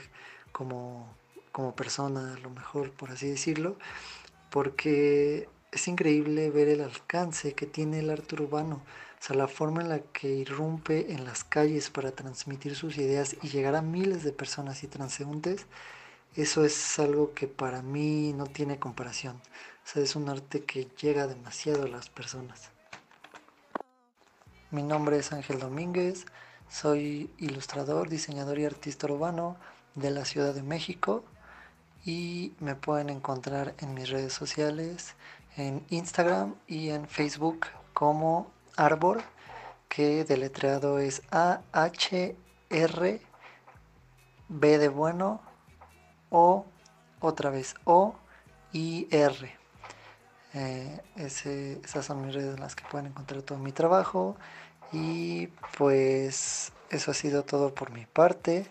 como, 0.51 1.07
como 1.51 1.75
persona, 1.75 2.33
a 2.35 2.39
lo 2.39 2.49
mejor 2.49 2.91
por 2.91 3.11
así 3.11 3.27
decirlo, 3.27 3.77
porque 4.51 5.49
es 5.71 5.87
increíble 5.87 6.49
ver 6.51 6.69
el 6.69 6.81
alcance 6.81 7.53
que 7.53 7.65
tiene 7.65 7.99
el 7.99 8.09
arte 8.09 8.35
urbano, 8.35 8.81
o 9.19 9.23
sea, 9.23 9.35
la 9.35 9.47
forma 9.47 9.81
en 9.81 9.89
la 9.89 9.99
que 9.99 10.29
irrumpe 10.29 11.11
en 11.11 11.25
las 11.25 11.43
calles 11.43 11.89
para 11.89 12.11
transmitir 12.11 12.75
sus 12.75 12.97
ideas 12.97 13.35
y 13.41 13.49
llegar 13.49 13.75
a 13.75 13.81
miles 13.81 14.23
de 14.23 14.31
personas 14.31 14.83
y 14.83 14.87
transeúntes, 14.87 15.65
eso 16.35 16.63
es 16.63 16.99
algo 16.99 17.33
que 17.33 17.47
para 17.47 17.81
mí 17.81 18.33
no 18.33 18.45
tiene 18.45 18.79
comparación. 18.79 19.37
O 19.37 19.89
sea, 19.89 20.03
es 20.03 20.15
un 20.15 20.29
arte 20.29 20.63
que 20.65 20.87
llega 21.01 21.25
demasiado 21.25 21.85
a 21.85 21.87
las 21.87 22.09
personas. 22.09 22.76
Mi 24.69 24.83
nombre 24.83 25.17
es 25.17 25.31
Ángel 25.31 25.59
Domínguez, 25.59 26.25
soy 26.69 27.31
ilustrador, 27.37 28.09
diseñador 28.09 28.59
y 28.59 28.65
artista 28.65 29.07
urbano 29.07 29.55
de 29.95 30.11
la 30.11 30.25
Ciudad 30.25 30.53
de 30.53 30.61
México 30.61 31.23
y 32.03 32.51
me 32.59 32.75
pueden 32.75 33.09
encontrar 33.09 33.75
en 33.79 33.93
mis 33.93 34.09
redes 34.09 34.33
sociales, 34.33 35.15
en 35.55 35.85
Instagram 35.89 36.55
y 36.67 36.89
en 36.89 37.07
Facebook 37.07 37.67
como 37.93 38.51
Arbor, 38.75 39.21
que 39.87 40.25
deletreado 40.25 40.99
es 40.99 41.21
A-H-R 41.31 43.21
B 44.49 44.77
de 44.77 44.89
bueno 44.89 45.39
O 46.29 46.65
otra 47.21 47.51
vez 47.51 47.73
O 47.85 48.15
I 48.73 49.07
R. 49.11 49.56
Eh, 50.57 51.01
esas 51.17 52.05
son 52.05 52.25
mis 52.25 52.33
redes 52.33 52.55
en 52.55 52.61
las 52.61 52.75
que 52.75 52.83
pueden 52.89 53.07
encontrar 53.07 53.43
todo 53.43 53.59
mi 53.59 53.71
trabajo. 53.71 54.35
Y 54.91 55.47
pues 55.77 56.71
eso 56.89 57.11
ha 57.11 57.13
sido 57.13 57.43
todo 57.43 57.73
por 57.75 57.91
mi 57.91 58.05
parte. 58.05 58.67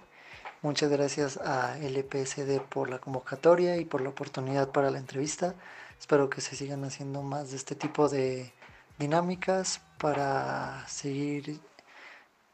Muchas 0.62 0.90
gracias 0.90 1.36
a 1.36 1.78
LPSD 1.78 2.60
por 2.60 2.90
la 2.90 2.98
convocatoria 2.98 3.76
y 3.76 3.84
por 3.84 4.00
la 4.00 4.08
oportunidad 4.08 4.70
para 4.70 4.90
la 4.90 4.98
entrevista. 4.98 5.54
Espero 5.98 6.28
que 6.28 6.40
se 6.40 6.56
sigan 6.56 6.84
haciendo 6.84 7.22
más 7.22 7.50
de 7.50 7.56
este 7.56 7.74
tipo 7.74 8.08
de 8.08 8.52
dinámicas 8.98 9.80
para 9.98 10.86
seguir 10.88 11.60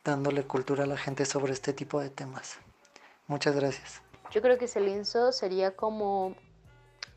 dándole 0.04 0.44
cultura 0.44 0.84
a 0.84 0.86
la 0.86 0.96
gente 0.96 1.24
sobre 1.24 1.52
este 1.52 1.72
tipo 1.72 2.00
de 2.00 2.10
temas. 2.10 2.58
Muchas 3.28 3.54
gracias. 3.54 4.02
Yo 4.30 4.42
creo 4.42 4.58
que 4.58 4.64
ese 4.64 4.80
lienzo 4.80 5.32
sería 5.32 5.76
como, 5.76 6.34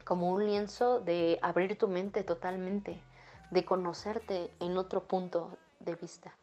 como 0.06 0.32
un 0.32 0.46
lienzo 0.46 1.02
de 1.02 1.40
abrir 1.42 1.78
tu 1.78 1.88
mente 1.88 2.24
totalmente, 2.24 3.02
de 3.52 3.66
conocerte 3.66 4.52
en 4.60 4.78
otro 4.78 5.04
punto 5.04 5.58
de 5.80 5.96
vista. 5.96 6.34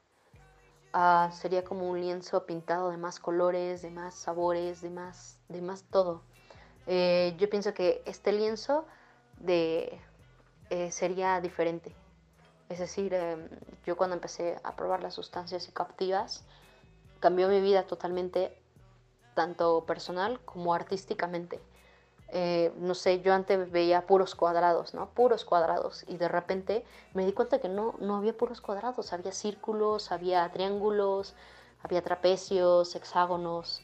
Ah, 0.92 1.30
sería 1.32 1.64
como 1.64 1.88
un 1.88 2.00
lienzo 2.00 2.44
pintado 2.44 2.90
de 2.90 2.98
más 2.98 3.18
colores, 3.18 3.80
de 3.80 3.90
más 3.90 4.14
sabores, 4.14 4.82
de 4.82 4.90
más, 4.90 5.38
de 5.48 5.62
más 5.62 5.84
todo. 5.84 6.22
Eh, 6.86 7.34
yo 7.38 7.48
pienso 7.48 7.72
que 7.72 8.02
este 8.04 8.32
lienzo 8.32 8.84
de, 9.38 9.98
eh, 10.68 10.90
sería 10.90 11.40
diferente. 11.40 11.94
Es 12.68 12.78
decir, 12.78 13.14
em, 13.14 13.48
yo 13.86 13.96
cuando 13.96 14.16
empecé 14.16 14.58
a 14.64 14.74
probar 14.76 15.02
las 15.02 15.14
sustancias 15.14 15.62
psicoactivas, 15.62 16.44
cambió 17.20 17.48
mi 17.48 17.60
vida 17.60 17.84
totalmente, 17.86 18.58
tanto 19.34 19.84
personal 19.86 20.40
como 20.44 20.74
artísticamente. 20.74 21.60
Eh, 22.34 22.72
no 22.78 22.94
sé, 22.94 23.20
yo 23.20 23.34
antes 23.34 23.70
veía 23.70 24.06
puros 24.06 24.34
cuadrados, 24.34 24.94
¿no? 24.94 25.10
Puros 25.10 25.44
cuadrados. 25.44 26.04
Y 26.08 26.16
de 26.16 26.28
repente 26.28 26.84
me 27.12 27.26
di 27.26 27.32
cuenta 27.32 27.60
que 27.60 27.68
no, 27.68 27.94
no 28.00 28.16
había 28.16 28.36
puros 28.36 28.60
cuadrados, 28.60 29.12
había 29.12 29.32
círculos, 29.32 30.10
había 30.10 30.50
triángulos, 30.50 31.34
había 31.82 32.02
trapecios, 32.02 32.94
hexágonos. 32.96 33.82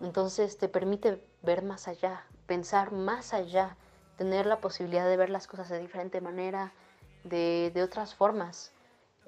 Entonces 0.00 0.58
te 0.58 0.68
permite 0.68 1.22
ver 1.42 1.62
más 1.62 1.86
allá, 1.88 2.26
pensar 2.46 2.92
más 2.92 3.32
allá, 3.32 3.76
tener 4.16 4.46
la 4.46 4.60
posibilidad 4.60 5.06
de 5.06 5.16
ver 5.16 5.30
las 5.30 5.46
cosas 5.46 5.68
de 5.68 5.78
diferente 5.78 6.20
manera, 6.20 6.72
de, 7.24 7.70
de 7.72 7.82
otras 7.82 8.14
formas. 8.14 8.72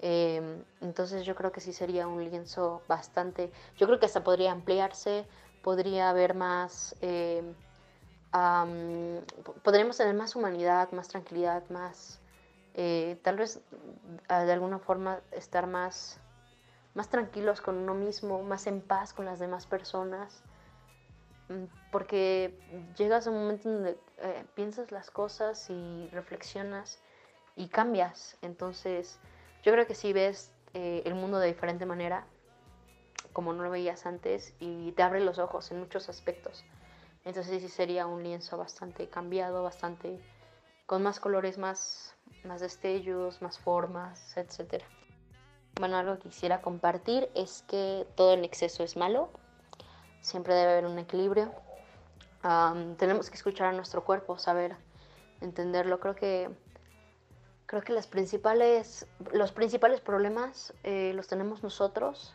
Em, 0.01 0.63
entonces 0.81 1.25
yo 1.25 1.35
creo 1.35 1.51
que 1.53 1.61
sí 1.61 1.73
sería 1.73 2.07
un 2.07 2.25
lienzo 2.25 2.83
bastante, 2.87 3.53
yo 3.77 3.87
creo 3.87 3.99
que 3.99 4.07
hasta 4.07 4.23
podría 4.23 4.53
ampliarse, 4.53 5.27
podría 5.63 6.09
haber 6.11 6.35
más, 6.35 6.95
eh, 7.01 7.43
podríamos 8.31 9.97
tener 9.97 10.15
más 10.15 10.37
humanidad, 10.37 10.91
más 10.93 11.09
tranquilidad, 11.09 11.63
más, 11.71 12.21
eh, 12.75 13.19
tal 13.23 13.37
vez 13.37 13.61
ah, 14.29 14.45
de 14.45 14.53
alguna 14.53 14.79
forma 14.79 15.21
estar 15.33 15.67
más, 15.67 16.19
más 16.95 17.09
tranquilos 17.09 17.61
con 17.61 17.77
uno 17.77 17.95
mismo, 17.95 18.43
más 18.43 18.67
en 18.67 18.81
paz 18.81 19.13
con 19.13 19.25
las 19.25 19.39
demás 19.39 19.67
personas, 19.67 20.43
mm, 21.49 21.65
porque 21.91 22.59
llegas 22.97 23.27
a 23.27 23.31
un 23.31 23.41
momento 23.41 23.71
donde 23.71 23.99
eh, 24.19 24.45
piensas 24.55 24.93
las 24.93 25.11
cosas 25.11 25.69
y 25.71 26.09
reflexionas 26.13 27.01
y 27.57 27.69
cambias. 27.69 28.37
Entonces, 28.43 29.19
yo 29.63 29.73
creo 29.73 29.87
que 29.87 29.95
si 29.95 30.13
ves 30.13 30.53
eh, 30.75 31.03
el 31.07 31.15
mundo 31.15 31.39
de 31.39 31.49
diferente 31.49 31.87
manera, 31.87 32.27
como 33.33 33.53
no 33.53 33.63
lo 33.63 33.71
veías 33.71 34.07
antes, 34.07 34.55
y 34.61 34.93
te 34.93 35.03
abre 35.03 35.21
los 35.21 35.39
ojos 35.39 35.71
en 35.71 35.81
muchos 35.81 36.09
aspectos. 36.09 36.65
Entonces 37.29 37.61
sí 37.61 37.69
sería 37.69 38.07
un 38.07 38.23
lienzo 38.23 38.57
bastante 38.57 39.11
cambiado, 39.11 39.63
bastante 39.63 40.19
con 40.87 41.03
más 41.03 41.21
colores, 41.21 41.59
más, 41.59 42.15
más 42.43 42.63
destellos, 42.63 43.43
más 43.43 43.59
formas, 43.59 44.35
etc. 44.39 44.83
Bueno, 45.79 45.99
algo 45.99 46.19
que 46.19 46.31
quisiera 46.31 46.63
compartir 46.63 47.29
es 47.35 47.63
que 47.69 48.07
todo 48.17 48.33
en 48.33 48.45
exceso 48.45 48.83
es 48.83 48.97
malo. 48.97 49.29
Siempre 50.23 50.55
debe 50.55 50.73
haber 50.73 50.87
un 50.87 50.99
equilibrio. 50.99 51.53
tenemos 52.97 53.29
que 53.29 53.37
escuchar 53.37 53.67
a 53.67 53.73
nuestro 53.73 54.05
cuerpo, 54.05 54.39
saber 54.39 54.77
entenderlo. 55.43 56.01
Creo 56.01 56.15
que 56.15 56.51
Creo 57.67 57.83
que 57.83 57.93
las 57.93 58.07
principales, 58.07 59.07
los 59.31 59.53
principales 59.53 60.01
problemas 60.01 60.73
eh, 60.85 61.13
los 61.15 61.29
tenemos 61.29 61.63
nosotros 61.63 62.35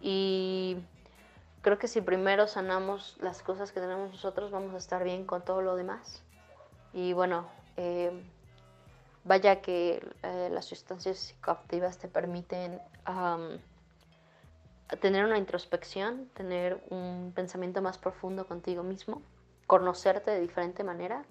y 0.00 0.76
creo 1.62 1.78
que 1.78 1.88
si 1.88 2.00
primero 2.00 2.46
sanamos 2.46 3.16
las 3.20 3.42
cosas 3.42 3.72
que 3.72 3.80
tenemos 3.80 4.10
nosotros 4.10 4.50
vamos 4.50 4.74
a 4.74 4.78
estar 4.78 5.04
bien 5.04 5.24
con 5.24 5.44
todo 5.44 5.62
lo 5.62 5.76
demás. 5.76 6.22
Y 6.92 7.12
bueno, 7.12 7.48
eh, 7.76 8.10
vaya 9.24 9.60
que 9.60 10.06
eh, 10.22 10.48
las 10.50 10.64
sustancias 10.64 11.18
psicoactivas 11.18 11.98
te 11.98 12.08
permiten 12.08 12.80
tener 15.00 15.24
una 15.24 15.38
introspección, 15.38 16.28
tener 16.34 16.82
un 16.90 17.32
pensamiento 17.34 17.82
más 17.82 17.98
profundo 17.98 18.46
contigo 18.46 18.82
mismo, 18.82 19.22
conocerte 19.66 20.30
de 20.30 20.40
diferente 20.40 20.82
manera 20.82 21.24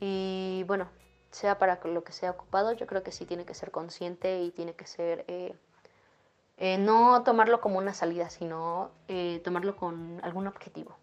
y 0.00 0.64
bueno, 0.66 0.88
sea 1.30 1.58
para 1.58 1.80
lo 1.84 2.04
que 2.04 2.12
sea 2.12 2.30
ocupado, 2.30 2.72
yo 2.72 2.86
creo 2.86 3.02
que 3.02 3.12
sí 3.12 3.24
tiene 3.24 3.44
que 3.44 3.54
ser 3.54 3.70
consciente 3.70 4.42
y 4.42 4.50
tiene 4.50 4.74
que 4.74 4.86
ser, 4.86 5.24
eh, 5.28 5.56
eh, 6.56 6.78
no 6.78 7.22
tomarlo 7.24 7.60
como 7.60 7.78
una 7.78 7.94
salida, 7.94 8.30
sino 8.30 8.90
eh, 9.08 9.40
tomarlo 9.44 9.76
con 9.76 10.20
algún 10.22 10.46
objetivo. 10.46 10.96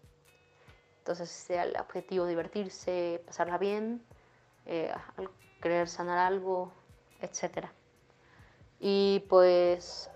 Entonces, 0.98 1.30
sea 1.30 1.64
el 1.64 1.76
objetivo 1.78 2.26
divertirse, 2.26 3.22
pasarla 3.26 3.58
bien, 3.58 4.04
querer 5.60 5.88
sanar 5.88 6.18
algo, 6.18 6.72
etc. 7.20 7.66
Y 8.78 9.24
pues, 9.28 10.10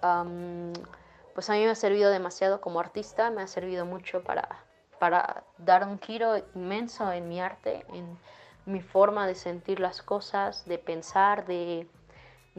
pues 1.35 1.51
a 1.51 1.53
mí 1.53 1.65
me 1.65 1.71
ha 1.71 1.75
servido 1.75 2.11
demasiado 2.11 2.61
como 2.61 2.79
artista, 2.79 3.31
me 3.31 3.43
ha 3.43 3.47
servido 3.49 3.85
mucho 3.85 4.23
para, 4.23 4.65
para 4.99 5.45
dar 5.59 5.87
un 5.87 5.99
giro 6.01 6.37
inmenso 6.55 7.13
en 7.13 7.29
mi 7.29 7.41
arte, 7.41 7.85
en, 7.93 8.19
mi 8.65 8.81
forma 8.81 9.29
de 9.29 9.37
sentir 9.37 9.79
las 9.79 10.03
cosas, 10.03 10.65
de 10.65 10.79
pensar, 10.79 11.47
de, 11.47 11.89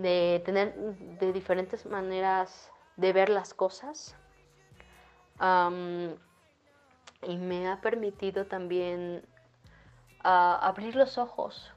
tener 0.01 0.75
de 0.75 1.33
diferentes 1.33 1.85
maneras 1.85 2.71
de 2.97 3.13
ver 3.13 3.29
las 3.29 3.53
cosas. 3.53 4.15
y 7.23 7.37
me 7.37 7.67
ha 7.67 7.81
permitido 7.81 8.45
también 8.45 9.25
abrir 10.23 10.95
los 10.95 11.17
ojos 11.17 11.71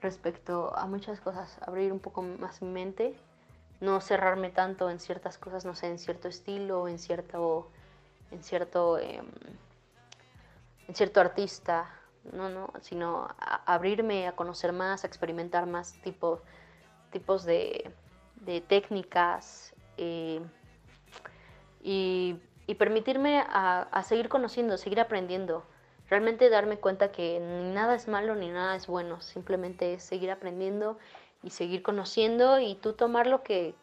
respecto 0.00 0.76
a 0.76 0.86
muchas 0.86 1.20
cosas, 1.20 1.58
abrir 1.62 1.92
un 1.92 2.00
poco 2.00 2.22
más 2.22 2.62
mi 2.62 2.68
mente, 2.68 3.16
no 3.80 4.00
cerrarme 4.00 4.50
tanto 4.50 4.90
en 4.90 5.00
ciertas 5.00 5.38
cosas, 5.38 5.64
no 5.64 5.74
sé, 5.74 5.88
en 5.88 5.98
cierto 5.98 6.28
estilo, 6.28 6.88
en 6.88 6.98
cierto, 6.98 7.70
en 8.30 8.42
cierto, 8.42 8.98
em, 8.98 9.26
en 10.88 10.94
cierto 10.94 11.20
artista, 11.20 11.90
no, 12.32 12.48
no, 12.48 12.72
sino 12.80 13.28
abrirme 13.38 14.28
a 14.28 14.32
conocer 14.32 14.72
más, 14.72 15.04
a 15.04 15.06
experimentar 15.06 15.66
más 15.66 15.94
tipo, 16.02 16.40
tipos 17.16 17.44
de, 17.44 17.90
técnicas 18.68 19.72
eh, 19.96 20.42
y, 21.82 22.38
permitirme 22.78 23.42
a, 23.48 24.02
seguir 24.04 24.28
conociendo, 24.28 24.76
seguir 24.76 25.00
aprendiendo. 25.00 25.64
Realmente 26.10 26.50
darme 26.50 26.76
cuenta 26.76 27.10
que 27.10 27.40
ni 27.40 27.72
nada 27.72 27.94
es 27.94 28.06
malo 28.06 28.34
ni 28.34 28.50
nada 28.50 28.76
es 28.76 28.86
bueno, 28.86 29.22
simplemente 29.22 29.94
es 29.94 30.02
seguir 30.02 30.30
aprendiendo 30.30 30.98
y 31.42 31.50
seguir 31.50 31.82
conociendo 31.82 32.60
y 32.60 32.74
tú 32.74 32.92
tomar 32.92 33.26
lo 33.26 33.42
que, 33.42 33.74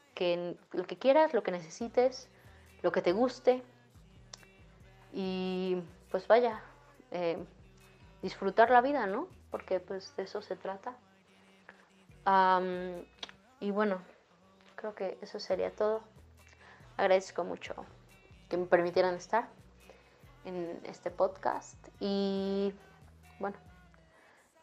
lo 0.71 0.83
que 0.85 0.97
quieras, 0.97 1.33
lo 1.33 1.41
que 1.41 1.51
necesites, 1.51 2.29
lo 2.83 2.91
que 2.91 3.01
te 3.01 3.13
guste 3.13 3.63
y 5.11 5.81
pues 6.11 6.27
vaya. 6.27 6.61
Eh, 7.09 7.43
disfrutar 8.21 8.69
la 8.69 8.81
vida, 8.81 9.07
¿no? 9.07 9.27
Porque 9.49 9.79
pues 9.79 10.15
de 10.15 10.23
eso 10.23 10.41
se 10.43 10.55
trata. 10.55 10.95
Y 13.63 13.71
bueno, 13.71 14.01
creo 14.75 14.93
que 14.93 15.17
eso 15.21 15.39
sería 15.39 15.73
todo. 15.73 16.01
Agradezco 16.97 17.45
mucho 17.45 17.73
que 18.49 18.57
me 18.57 18.65
permitieran 18.65 19.15
estar 19.15 19.47
en 20.43 20.81
este 20.83 21.09
podcast 21.11 21.77
y 22.01 22.73
bueno, 23.39 23.55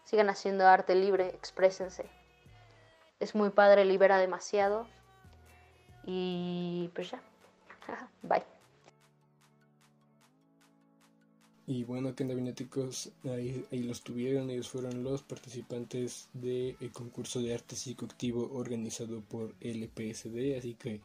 sigan 0.04 0.28
haciendo 0.28 0.68
arte 0.68 0.94
libre, 0.94 1.28
exprésense. 1.28 2.10
Es 3.20 3.34
muy 3.34 3.48
padre, 3.48 3.86
libera 3.86 4.18
demasiado 4.18 4.86
y 6.04 6.90
pues 6.94 7.10
ya, 7.10 7.22
bye. 8.22 8.59
Y 11.70 11.84
bueno, 11.84 12.16
que 12.16 12.24
ahí, 12.24 13.64
ahí 13.70 13.82
los 13.84 14.02
tuvieron, 14.02 14.50
ellos 14.50 14.68
fueron 14.68 15.04
los 15.04 15.22
participantes 15.22 16.28
del 16.32 16.90
concurso 16.92 17.40
de 17.40 17.54
arte 17.54 17.76
psicoactivo 17.76 18.50
organizado 18.54 19.20
por 19.20 19.54
LPSD, 19.60 20.58
así 20.58 20.74
que 20.74 21.00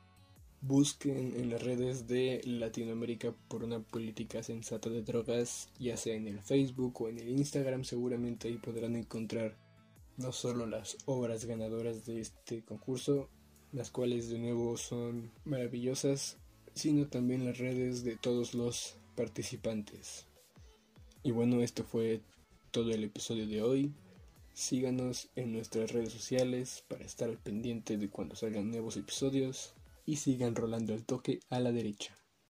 busquen 0.62 1.40
en 1.40 1.52
las 1.52 1.62
redes 1.62 2.08
de 2.08 2.42
Latinoamérica 2.46 3.32
por 3.48 3.64
una 3.64 3.80
política 3.80 4.42
sensata 4.42 4.90
de 4.90 5.04
drogas, 5.04 5.70
ya 5.78 5.98
sea 5.98 6.16
en 6.16 6.28
el 6.28 6.40
Facebook 6.40 7.00
o 7.00 7.10
en 7.10 7.20
el 7.20 7.30
Instagram, 7.30 7.84
seguramente 7.84 8.48
ahí 8.48 8.58
podrán 8.58 8.96
encontrar 8.96 9.56
no 10.18 10.32
solo 10.32 10.66
las 10.66 10.98
obras 11.06 11.46
ganadoras 11.46 12.08
de 12.08 12.22
este 12.22 12.64
concurso, 12.64 13.30
las 13.72 13.92
cuales 13.92 14.30
de 14.30 14.40
nuevo 14.40 14.78
son 14.78 15.32
maravillosas, 15.44 16.40
sino 16.74 17.06
también 17.08 17.46
las 17.46 17.60
redes 17.60 18.04
de 18.04 18.16
todos 18.16 18.56
los 18.56 18.96
participantes. 19.16 20.26
Y 21.26 21.32
bueno, 21.32 21.64
esto 21.64 21.84
fue 21.84 22.22
todo 22.70 22.92
el 22.92 23.04
episodio 23.04 23.48
de 23.48 23.64
hoy. 23.64 23.92
Síganos 24.54 25.28
en 25.36 25.54
nuestras 25.54 25.92
redes 25.92 26.14
sociales 26.14 26.84
para 26.88 27.04
estar 27.04 27.30
al 27.30 27.40
pendiente 27.40 27.98
de 27.98 28.12
cuando 28.12 28.36
salgan 28.36 28.70
nuevos 28.70 28.96
episodios 28.96 29.74
y 30.06 30.18
sigan 30.18 30.54
rolando 30.54 30.94
el 30.94 31.04
toque 31.04 31.40
a 31.50 31.60
la 31.60 31.72
derecha. 31.72 32.16